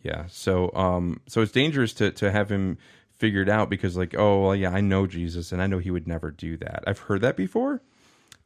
Yeah. 0.03 0.25
So 0.27 0.71
um 0.75 1.21
so 1.27 1.41
it's 1.41 1.51
dangerous 1.51 1.93
to 1.93 2.11
to 2.11 2.31
have 2.31 2.49
him 2.49 2.77
figured 3.13 3.49
out 3.49 3.69
because 3.69 3.97
like, 3.97 4.15
oh 4.17 4.43
well 4.43 4.55
yeah, 4.55 4.71
I 4.71 4.81
know 4.81 5.07
Jesus 5.07 5.51
and 5.51 5.61
I 5.61 5.67
know 5.67 5.79
he 5.79 5.91
would 5.91 6.07
never 6.07 6.31
do 6.31 6.57
that. 6.57 6.83
I've 6.85 6.99
heard 6.99 7.21
that 7.21 7.37
before. 7.37 7.81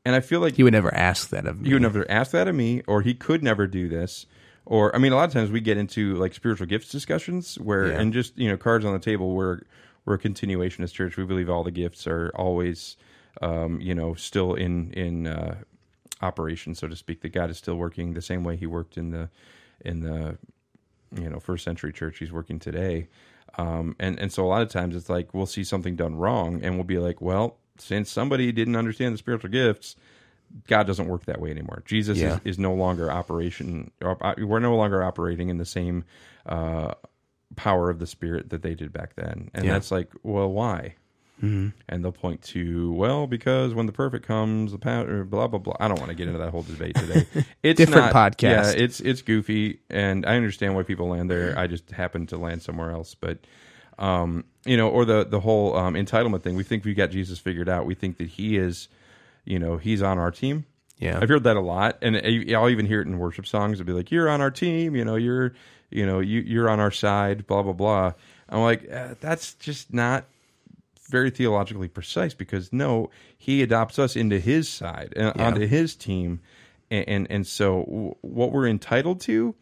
And 0.09 0.15
I 0.15 0.21
feel 0.21 0.39
like 0.39 0.55
He 0.55 0.63
would 0.63 0.73
never 0.73 0.91
ask 0.93 1.29
that 1.29 1.45
of 1.45 1.61
me. 1.61 1.67
he 1.69 1.73
would 1.75 1.83
never 1.83 2.09
ask 2.09 2.31
that 2.31 2.47
of 2.47 2.55
me 2.55 2.81
or 2.87 3.03
he 3.03 3.13
could 3.13 3.43
never 3.43 3.67
do 3.67 3.87
this. 3.87 4.25
Or 4.65 4.95
I 4.95 4.97
mean 4.99 5.11
a 5.11 5.15
lot 5.15 5.25
of 5.29 5.33
times 5.33 5.51
we 5.51 5.61
get 5.61 5.77
into 5.77 6.15
like 6.15 6.33
spiritual 6.33 6.65
gifts 6.67 6.89
discussions 6.89 7.55
where 7.59 7.87
Yeah. 7.89 7.99
and 7.99 8.11
just, 8.11 8.35
you 8.37 8.49
know, 8.49 8.57
cards 8.57 8.85
on 8.85 8.93
the 8.93 8.99
table 8.99 9.35
where 9.35 9.61
we're 10.05 10.15
a 10.15 10.19
continuationist 10.19 10.93
church. 10.93 11.15
We 11.15 11.25
believe 11.25 11.47
all 11.49 11.63
the 11.63 11.71
gifts 11.83 12.07
are 12.07 12.31
always 12.33 12.97
um, 13.41 13.79
you 13.79 13.93
know, 13.93 14.15
still 14.15 14.55
in 14.55 14.91
in 14.93 15.27
uh 15.27 15.55
operation, 16.21 16.75
so 16.75 16.87
to 16.87 16.95
speak, 16.95 17.21
that 17.21 17.29
God 17.29 17.49
is 17.49 17.57
still 17.57 17.75
working 17.75 18.13
the 18.13 18.21
same 18.21 18.43
way 18.43 18.55
he 18.57 18.65
worked 18.65 18.97
in 18.97 19.11
the 19.11 19.29
in 19.85 20.01
the 20.01 20.37
you 21.15 21.29
know 21.29 21.39
first 21.39 21.63
century 21.63 21.91
church 21.93 22.19
he's 22.19 22.31
working 22.31 22.59
today 22.59 23.07
um, 23.57 23.95
and 23.99 24.19
and 24.19 24.31
so 24.31 24.45
a 24.45 24.47
lot 24.47 24.61
of 24.61 24.69
times 24.69 24.95
it's 24.95 25.09
like 25.09 25.33
we'll 25.33 25.47
see 25.47 25.63
something 25.63 25.95
done 25.95 26.15
wrong 26.15 26.61
and 26.63 26.75
we'll 26.75 26.83
be 26.83 26.99
like 26.99 27.19
well 27.19 27.57
since 27.81 28.11
somebody 28.11 28.51
didn't 28.51 28.75
understand 28.75 29.13
the 29.13 29.17
spiritual 29.17 29.49
gifts 29.49 29.95
god 30.67 30.87
doesn't 30.87 31.07
work 31.07 31.25
that 31.25 31.39
way 31.39 31.51
anymore 31.51 31.83
jesus 31.85 32.17
Yeah. 32.17 32.35
is, 32.35 32.39
is 32.55 32.59
no 32.59 32.73
longer 32.73 33.11
operation 33.11 33.91
uh, 34.01 34.33
we're 34.37 34.59
no 34.59 34.75
longer 34.75 35.03
operating 35.03 35.49
in 35.49 35.57
the 35.57 35.65
same 35.65 36.03
uh, 36.45 36.93
power 37.55 37.89
of 37.89 37.99
the 37.99 38.07
spirit 38.07 38.49
that 38.49 38.61
they 38.61 38.75
did 38.75 38.91
back 38.93 39.15
then 39.15 39.49
and 39.53 39.65
Yeah. 39.65 39.73
that's 39.73 39.91
like 39.91 40.09
well 40.23 40.51
why 40.51 40.95
Mm-hmm. 41.41 41.69
and 41.87 42.03
they'll 42.03 42.11
point 42.11 42.41
to 42.41 42.91
well 42.91 43.25
because 43.25 43.73
when 43.73 43.85
the 43.85 43.93
perfect 43.93 44.27
comes 44.27 44.73
the 44.73 44.77
power 44.77 45.23
blah 45.23 45.47
blah 45.47 45.57
blah 45.57 45.73
i 45.79 45.87
don't 45.87 45.97
want 45.97 46.09
to 46.09 46.13
get 46.15 46.27
into 46.27 46.37
that 46.39 46.49
whole 46.49 46.63
debate 46.63 46.95
today 46.97 47.25
it's 47.63 47.77
Different 47.77 48.13
not, 48.13 48.33
podcast. 48.35 48.41
yeah 48.41 48.69
it's 48.71 48.99
it's 48.99 49.21
goofy 49.21 49.79
and 49.89 50.25
i 50.25 50.35
understand 50.35 50.75
why 50.75 50.83
people 50.83 51.07
land 51.07 51.31
there 51.31 51.57
i 51.57 51.65
just 51.65 51.91
happen 51.91 52.27
to 52.27 52.37
land 52.37 52.61
somewhere 52.61 52.91
else 52.91 53.15
but 53.15 53.37
Um, 53.99 54.45
you 54.65 54.77
know, 54.77 54.89
or 54.89 55.03
the 55.05 55.25
the 55.25 55.39
whole 55.41 55.75
um, 55.75 55.93
entitlement 55.93 56.41
thing. 56.41 56.55
We 56.55 56.63
think 56.63 56.85
we 56.85 56.93
got 56.93 57.11
Jesus 57.11 57.37
figured 57.37 57.67
out. 57.69 57.85
We 57.85 57.95
think 57.95 58.17
that 58.17 58.27
he 58.27 58.57
is, 58.57 58.87
you 59.45 59.59
know, 59.59 59.77
he's 59.77 60.01
on 60.01 60.17
our 60.17 60.31
team. 60.31 60.65
Yeah. 60.97 61.19
I've 61.21 61.29
heard 61.29 61.43
that 61.43 61.55
a 61.57 61.61
lot, 61.61 61.97
and 62.01 62.15
I'll 62.55 62.69
even 62.69 62.85
hear 62.85 63.01
it 63.01 63.07
in 63.07 63.17
worship 63.19 63.45
songs. 63.45 63.79
It'll 63.79 63.87
be 63.87 63.93
like, 63.93 64.09
"You're 64.11 64.29
on 64.29 64.41
our 64.41 64.51
team," 64.51 64.95
you 64.95 65.05
know, 65.05 65.15
"You're, 65.15 65.53
you 65.89 66.05
know, 66.05 66.19
you 66.19 66.39
you're 66.41 66.69
on 66.69 66.79
our 66.79 66.91
side," 66.91 67.45
blah 67.47 67.61
blah 67.61 67.73
blah. 67.73 68.13
I'm 68.49 68.61
like, 68.61 68.89
uh, 68.91 69.15
that's 69.19 69.53
just 69.55 69.93
not 69.93 70.25
very 71.09 71.29
theologically 71.29 71.87
precise 71.87 72.33
because 72.33 72.71
no, 72.71 73.09
he 73.37 73.61
adopts 73.63 73.97
us 73.99 74.15
into 74.15 74.39
his 74.39 74.69
side 74.69 75.13
and 75.15 75.33
Yeah. 75.35 75.47
onto 75.47 75.67
his 75.67 75.95
team, 75.95 76.39
and 76.91 77.07
and, 77.07 77.27
and 77.29 77.47
so 77.47 78.15
what 78.21 78.51
we're 78.51 78.67
entitled 78.67 79.21
to 79.21 79.55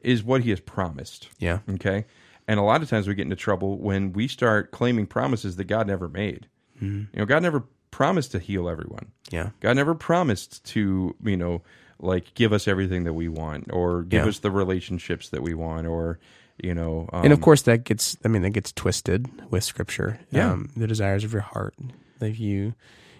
is 0.00 0.22
what 0.22 0.42
he 0.42 0.50
has 0.50 0.60
promised. 0.60 1.28
Yeah. 1.38 1.60
Okay. 1.70 2.04
And 2.52 2.60
a 2.60 2.62
lot 2.62 2.82
of 2.82 2.90
times 2.90 3.08
we 3.08 3.14
get 3.14 3.22
into 3.22 3.36
trouble 3.36 3.78
when 3.78 4.12
we 4.12 4.28
start 4.28 4.70
claiming 4.72 5.06
promises 5.06 5.56
that 5.56 5.64
God 5.64 5.86
never 5.86 6.06
made. 6.08 6.48
You 6.80 7.06
know, 7.14 7.24
God 7.24 7.42
never 7.42 7.64
promised 7.90 8.32
to 8.32 8.38
heal 8.38 8.68
everyone. 8.68 9.12
Yeah. 9.30 9.50
God 9.60 9.76
never 9.76 9.94
promised 9.94 10.64
to, 10.72 11.14
you 11.24 11.36
know, 11.36 11.62
like 12.00 12.34
give 12.34 12.52
us 12.52 12.68
everything 12.68 13.04
that 13.04 13.14
we 13.14 13.28
want 13.28 13.72
or 13.72 14.02
give 14.02 14.24
Yeah. 14.24 14.28
us 14.28 14.40
the 14.40 14.50
relationships 14.50 15.28
that 15.30 15.42
we 15.42 15.54
want 15.54 15.86
or, 15.86 16.18
you 16.62 16.74
know, 16.74 17.08
um, 17.12 17.24
and 17.24 17.32
of 17.32 17.40
course 17.40 17.62
that 17.62 17.84
gets 17.84 18.16
i 18.24 18.28
mean 18.28 18.42
that 18.42 18.50
gets 18.50 18.72
twisted 18.72 19.26
with 19.50 19.64
scripture 19.64 20.18
Yeah. 20.30 20.50
um, 20.52 20.70
the 20.76 20.86
desires 20.86 21.24
of 21.24 21.32
your 21.32 21.42
heart 21.42 21.74
if 22.20 22.38
you 22.38 22.74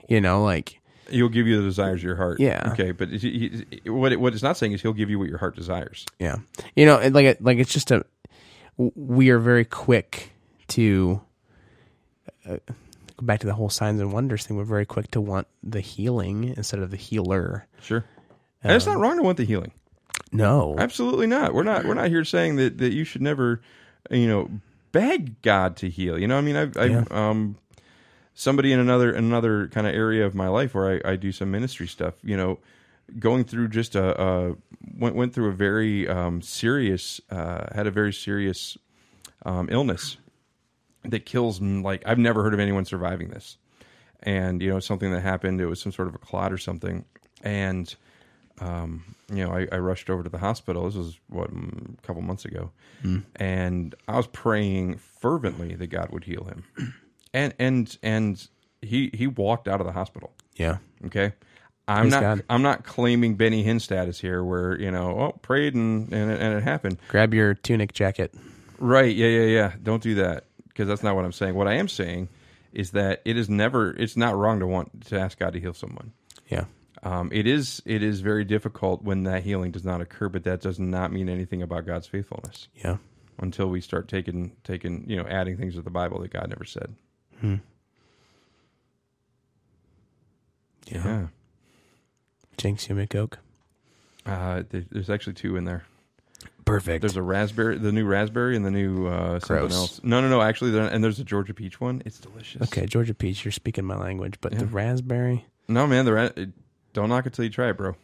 you 0.08 0.20
know 0.20 0.42
like 0.44 0.80
he'll 1.08 1.28
give 1.28 1.46
you 1.46 1.56
the 1.60 1.64
desires 1.68 2.00
of 2.00 2.04
your 2.04 2.16
heart. 2.16 2.40
Yeah. 2.40 2.70
Okay. 2.72 2.90
But 2.92 3.08
he, 3.10 3.64
he, 3.82 3.90
what, 3.90 4.12
it, 4.12 4.20
what 4.20 4.32
it's 4.34 4.42
not 4.42 4.56
saying 4.56 4.72
is 4.72 4.80
he'll 4.82 4.92
give 4.92 5.10
you 5.10 5.18
what 5.18 5.28
your 5.28 5.38
heart 5.38 5.54
desires. 5.56 6.04
yeah 6.18 6.36
you 6.76 6.84
know 6.86 6.98
like 7.08 7.38
like 7.40 7.58
it's 7.58 7.72
just 7.72 7.90
a 7.92 8.04
we 8.76 9.30
are 9.30 9.38
very 9.38 9.64
quick 9.64 10.32
to 10.68 11.20
uh, 12.48 12.56
go 13.16 13.22
back 13.26 13.40
to 13.40 13.46
the 13.46 13.54
whole 13.54 13.70
signs 13.70 14.00
and 14.00 14.12
wonders 14.12 14.46
thing 14.46 14.56
we're 14.56 14.64
very 14.64 14.86
quick 14.86 15.10
to 15.12 15.20
want 15.20 15.46
the 15.62 15.80
healing 15.80 16.54
instead 16.56 16.80
of 16.80 16.90
the 16.90 16.96
healer 16.96 17.66
Sure. 17.80 18.04
and 18.62 18.72
it's 18.72 18.86
not 18.86 18.98
wrong 18.98 19.16
to 19.16 19.22
want 19.22 19.36
the 19.38 19.44
healing. 19.44 19.72
no 20.32 20.74
Absolutely 20.78 21.26
not. 21.26 21.52
We're 21.54 21.62
not. 21.62 21.84
We're 21.84 21.94
not 21.94 22.08
here 22.08 22.24
saying 22.24 22.56
that, 22.56 22.78
that 22.78 22.92
you 22.92 23.04
should 23.04 23.22
never, 23.22 23.60
you 24.10 24.26
know, 24.26 24.50
beg 24.92 25.40
God 25.42 25.76
to 25.78 25.88
heal. 25.90 26.18
You 26.18 26.26
know, 26.28 26.38
I 26.38 26.40
mean, 26.40 26.56
I've, 26.56 26.76
I've 26.76 26.90
Yeah. 26.90 27.04
um, 27.10 27.56
somebody 28.34 28.72
in 28.72 28.78
another 28.78 29.12
another 29.12 29.68
kind 29.68 29.86
of 29.86 29.94
area 29.94 30.24
of 30.26 30.34
my 30.34 30.48
life 30.48 30.74
where 30.74 31.00
I, 31.06 31.12
I 31.12 31.16
do 31.16 31.32
some 31.32 31.50
ministry 31.50 31.86
stuff. 31.86 32.14
You 32.22 32.36
know, 32.36 32.58
going 33.18 33.44
through 33.44 33.68
just 33.68 33.94
a, 33.94 34.20
a 34.22 34.56
went 34.96 35.14
went 35.16 35.34
through 35.34 35.48
a 35.48 35.52
very 35.52 36.08
um, 36.08 36.42
serious 36.42 37.20
uh, 37.30 37.66
had 37.74 37.86
a 37.86 37.90
very 37.90 38.12
serious 38.12 38.76
um, 39.44 39.68
illness 39.70 40.16
that 41.04 41.26
kills 41.26 41.60
mm, 41.60 41.82
like 41.82 42.02
I've 42.06 42.18
never 42.18 42.42
heard 42.42 42.54
of 42.54 42.60
anyone 42.60 42.84
surviving 42.84 43.28
this. 43.28 43.58
And 44.22 44.62
you 44.62 44.70
know, 44.70 44.78
something 44.78 45.10
that 45.12 45.20
happened. 45.20 45.60
It 45.60 45.66
was 45.66 45.80
some 45.80 45.90
sort 45.92 46.06
of 46.08 46.14
a 46.14 46.18
clot 46.18 46.52
or 46.52 46.58
something, 46.58 47.04
and 47.42 47.92
um, 48.60 49.16
you 49.32 49.44
know, 49.44 49.52
I, 49.52 49.66
I 49.72 49.78
rushed 49.78 50.08
over 50.10 50.22
to 50.22 50.28
the 50.28 50.38
hospital. 50.38 50.84
This 50.84 50.94
was 50.94 51.18
what 51.28 51.52
mm, 51.52 51.98
a 51.98 52.02
couple 52.02 52.22
months 52.22 52.44
ago, 52.44 52.70
and 53.36 53.94
I 54.06 54.16
was 54.16 54.28
praying 54.28 54.98
fervently 54.98 55.74
that 55.74 55.88
God 55.88 56.10
would 56.10 56.22
heal 56.22 56.44
him, 56.44 56.64
and 57.34 57.52
and 57.58 57.98
and 58.02 58.46
he 58.80 59.10
he 59.12 59.26
walked 59.26 59.66
out 59.66 59.80
of 59.80 59.86
the 59.86 59.92
hospital. 59.92 60.32
yeah 60.54 60.76
Okay, 61.06 61.32
I'm 61.88 62.04
Praise 62.04 62.10
not 62.12 62.20
God. 62.20 62.44
I'm 62.48 62.62
not 62.62 62.84
claiming 62.84 63.34
Benny 63.34 63.64
Hinn 63.64 63.80
status 63.80 64.20
here, 64.20 64.42
where 64.44 64.78
you 64.78 64.90
know, 64.90 65.18
oh, 65.18 65.32
prayed 65.42 65.74
and 65.74 66.12
and 66.12 66.30
it, 66.30 66.40
and 66.40 66.54
it 66.56 66.62
happened. 66.62 66.98
grab 67.08 67.34
your 67.34 67.54
tunic 67.54 67.92
jacket 67.92 68.34
Right? 68.78 69.14
Yeah, 69.14 69.28
yeah, 69.28 69.46
yeah. 69.46 69.72
Don't 69.80 70.02
do 70.02 70.16
that 70.16 70.44
because 70.66 70.88
that's 70.88 71.02
not 71.04 71.14
what 71.14 71.24
I'm 71.24 71.32
saying. 71.32 71.54
What 71.54 71.68
I 71.68 71.74
am 71.74 71.86
saying 71.88 72.28
is 72.72 72.90
that 72.92 73.22
it 73.24 73.36
is 73.36 73.48
never. 73.48 73.90
It's 73.90 74.16
not 74.16 74.36
wrong 74.36 74.58
to 74.60 74.66
want 74.66 75.06
to 75.06 75.20
ask 75.20 75.38
God 75.38 75.52
to 75.52 75.60
heal 75.60 75.74
someone. 75.74 76.12
yeah 76.48 76.64
Um, 77.04 77.30
it 77.32 77.46
is 77.46 77.80
it 77.84 78.02
is 78.02 78.20
very 78.22 78.44
difficult 78.44 79.02
when 79.02 79.22
that 79.24 79.42
healing 79.44 79.70
does 79.70 79.84
not 79.84 80.00
occur, 80.00 80.28
but 80.28 80.42
that 80.44 80.60
does 80.62 80.80
not 80.80 81.12
mean 81.12 81.28
anything 81.28 81.62
about 81.62 81.86
God's 81.86 82.06
faithfulness 82.08 82.68
yeah 82.74 82.96
until 83.38 83.68
we 83.68 83.80
start 83.80 84.08
taking 84.08 84.52
taking 84.64 85.04
you 85.08 85.16
know 85.16 85.26
adding 85.28 85.56
things 85.56 85.74
to 85.74 85.82
the 85.82 85.90
Bible 85.90 86.20
that 86.20 86.32
God 86.32 86.48
never 86.48 86.64
said. 86.64 86.94
yeah, 87.42 87.56
Yeah, 90.88 91.26
jinx 92.56 92.88
you 92.88 93.06
coke 93.06 93.38
uh, 94.26 94.62
there- 94.70 94.84
there's 94.90 95.10
actually 95.10 95.32
two 95.34 95.56
in 95.56 95.64
there. 95.64 95.84
perfect 96.64 97.00
There's 97.02 97.16
a 97.16 97.22
raspberry, 97.22 97.76
the 97.78 97.90
new 97.92 98.04
raspberry, 98.06 98.54
and 98.54 98.64
the 98.64 98.70
new 98.70 99.06
uh, 99.08 99.40
something 99.40 99.56
Gross. 99.68 99.74
else. 99.74 100.00
No, 100.04 100.20
no, 100.20 100.28
no. 100.28 100.40
Actually, 100.40 100.70
there, 100.70 100.86
and 100.86 101.02
there's 101.02 101.18
a 101.18 101.24
Georgia 101.24 101.54
peach 101.54 101.80
one. 101.80 102.02
It's 102.06 102.18
delicious. 102.20 102.62
okay 102.62 102.86
georgia 102.86 103.14
peach 103.14 103.44
you're 103.44 103.50
speaking 103.52 103.84
my 103.84 103.96
language 103.96 104.34
but 104.40 104.52
the 104.52 104.64
Yeah. 104.64 104.70
raspberry 104.70 105.44
No, 105.68 105.86
man, 105.88 106.04
the 106.04 106.12
ra- 106.12 106.28
don't 106.92 107.08
knock 107.08 107.26
it 107.26 107.32
till 107.32 107.44
you 107.44 107.50
try 107.50 107.70
it, 107.70 107.76
bro. 107.76 107.96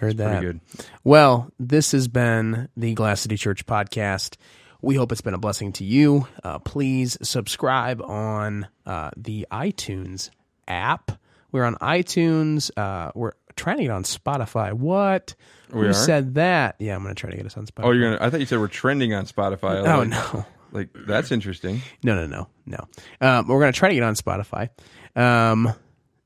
heard 0.00 0.16
that 0.16 0.38
Pretty 0.40 0.46
good. 0.46 0.60
Well, 1.04 1.52
this 1.60 1.92
has 1.92 2.08
been 2.08 2.68
the 2.76 2.94
Glass 2.94 3.20
City 3.20 3.36
Church 3.36 3.66
podcast. 3.66 4.36
We 4.80 4.96
hope 4.96 5.12
it's 5.12 5.20
been 5.20 5.34
a 5.34 5.38
blessing 5.38 5.72
to 5.74 5.84
you. 5.84 6.26
Uh, 6.42 6.58
please 6.58 7.16
subscribe 7.22 8.00
on 8.02 8.66
uh, 8.86 9.10
the 9.16 9.46
iTunes 9.52 10.30
app. 10.66 11.12
We're 11.52 11.64
on 11.64 11.76
iTunes. 11.76 12.70
Uh, 12.76 13.12
we're 13.14 13.32
trying 13.54 13.76
to 13.76 13.82
get 13.84 13.92
on 13.92 14.02
Spotify. 14.04 14.72
What? 14.72 15.34
We 15.72 15.82
Who 15.82 15.88
are? 15.88 15.92
said 15.92 16.34
that? 16.34 16.76
Yeah, 16.78 16.96
I'm 16.96 17.02
going 17.02 17.14
to 17.14 17.20
try 17.20 17.30
to 17.30 17.36
get 17.36 17.46
us 17.46 17.56
on 17.56 17.66
Spotify. 17.66 17.84
Oh, 17.84 17.90
you're 17.92 18.10
gonna. 18.16 18.26
I 18.26 18.30
thought 18.30 18.40
you 18.40 18.46
said 18.46 18.58
we're 18.58 18.68
trending 18.68 19.14
on 19.14 19.26
Spotify. 19.26 19.86
Oh 19.86 19.98
Like- 20.00 20.08
no, 20.08 20.46
Like 20.72 20.88
that's 21.06 21.30
interesting. 21.30 21.82
no, 22.02 22.14
no, 22.14 22.26
no, 22.26 22.48
no. 22.66 22.86
Um, 23.20 23.46
we're 23.46 23.60
going 23.60 23.72
to 23.72 23.78
try 23.78 23.90
to 23.90 23.94
get 23.94 24.02
on 24.02 24.14
Spotify. 24.14 24.70
Um, 25.14 25.72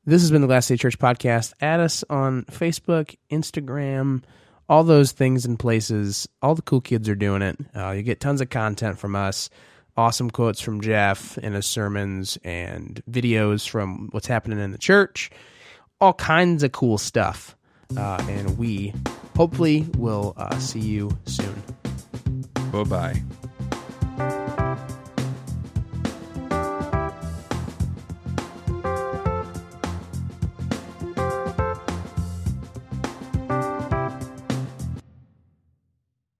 this 0.04 0.22
has 0.22 0.30
been 0.30 0.40
the 0.40 0.46
Glass 0.46 0.66
City 0.66 0.78
Church 0.78 0.98
podcast. 1.00 1.52
Add 1.60 1.80
us 1.80 2.04
on 2.08 2.44
Facebook, 2.44 3.16
Instagram, 3.28 4.22
all 4.68 4.84
those 4.84 5.10
things 5.12 5.44
and 5.46 5.58
places. 5.58 6.28
All 6.42 6.54
the 6.54 6.62
cool 6.62 6.80
kids 6.80 7.08
are 7.08 7.16
doing 7.16 7.42
it. 7.42 7.56
Uh, 7.74 7.90
you 7.90 8.02
get 8.02 8.20
tons 8.20 8.40
of 8.40 8.48
content 8.50 8.98
from 9.00 9.16
us. 9.16 9.50
Awesome 9.96 10.30
quotes 10.30 10.61
from 10.61 10.82
Jeff 10.82 11.38
in 11.38 11.54
his 11.54 11.66
sermons 11.66 12.37
and 12.44 13.02
videos 13.11 13.66
from 13.66 14.09
what's 14.11 14.26
happening 14.26 14.59
in 14.59 14.72
the 14.72 14.78
church. 14.78 15.30
All 16.00 16.12
kinds 16.12 16.62
of 16.62 16.72
cool 16.72 16.98
stuff. 16.98 17.56
Uh, 17.96 18.22
and 18.28 18.59
we 18.59 18.92
hopefully 19.37 19.87
will 19.96 20.35
uh, 20.37 20.59
see 20.59 20.80
you 20.80 21.16
soon. 21.24 21.62
Bye 22.72 22.85
bye. 22.85 23.22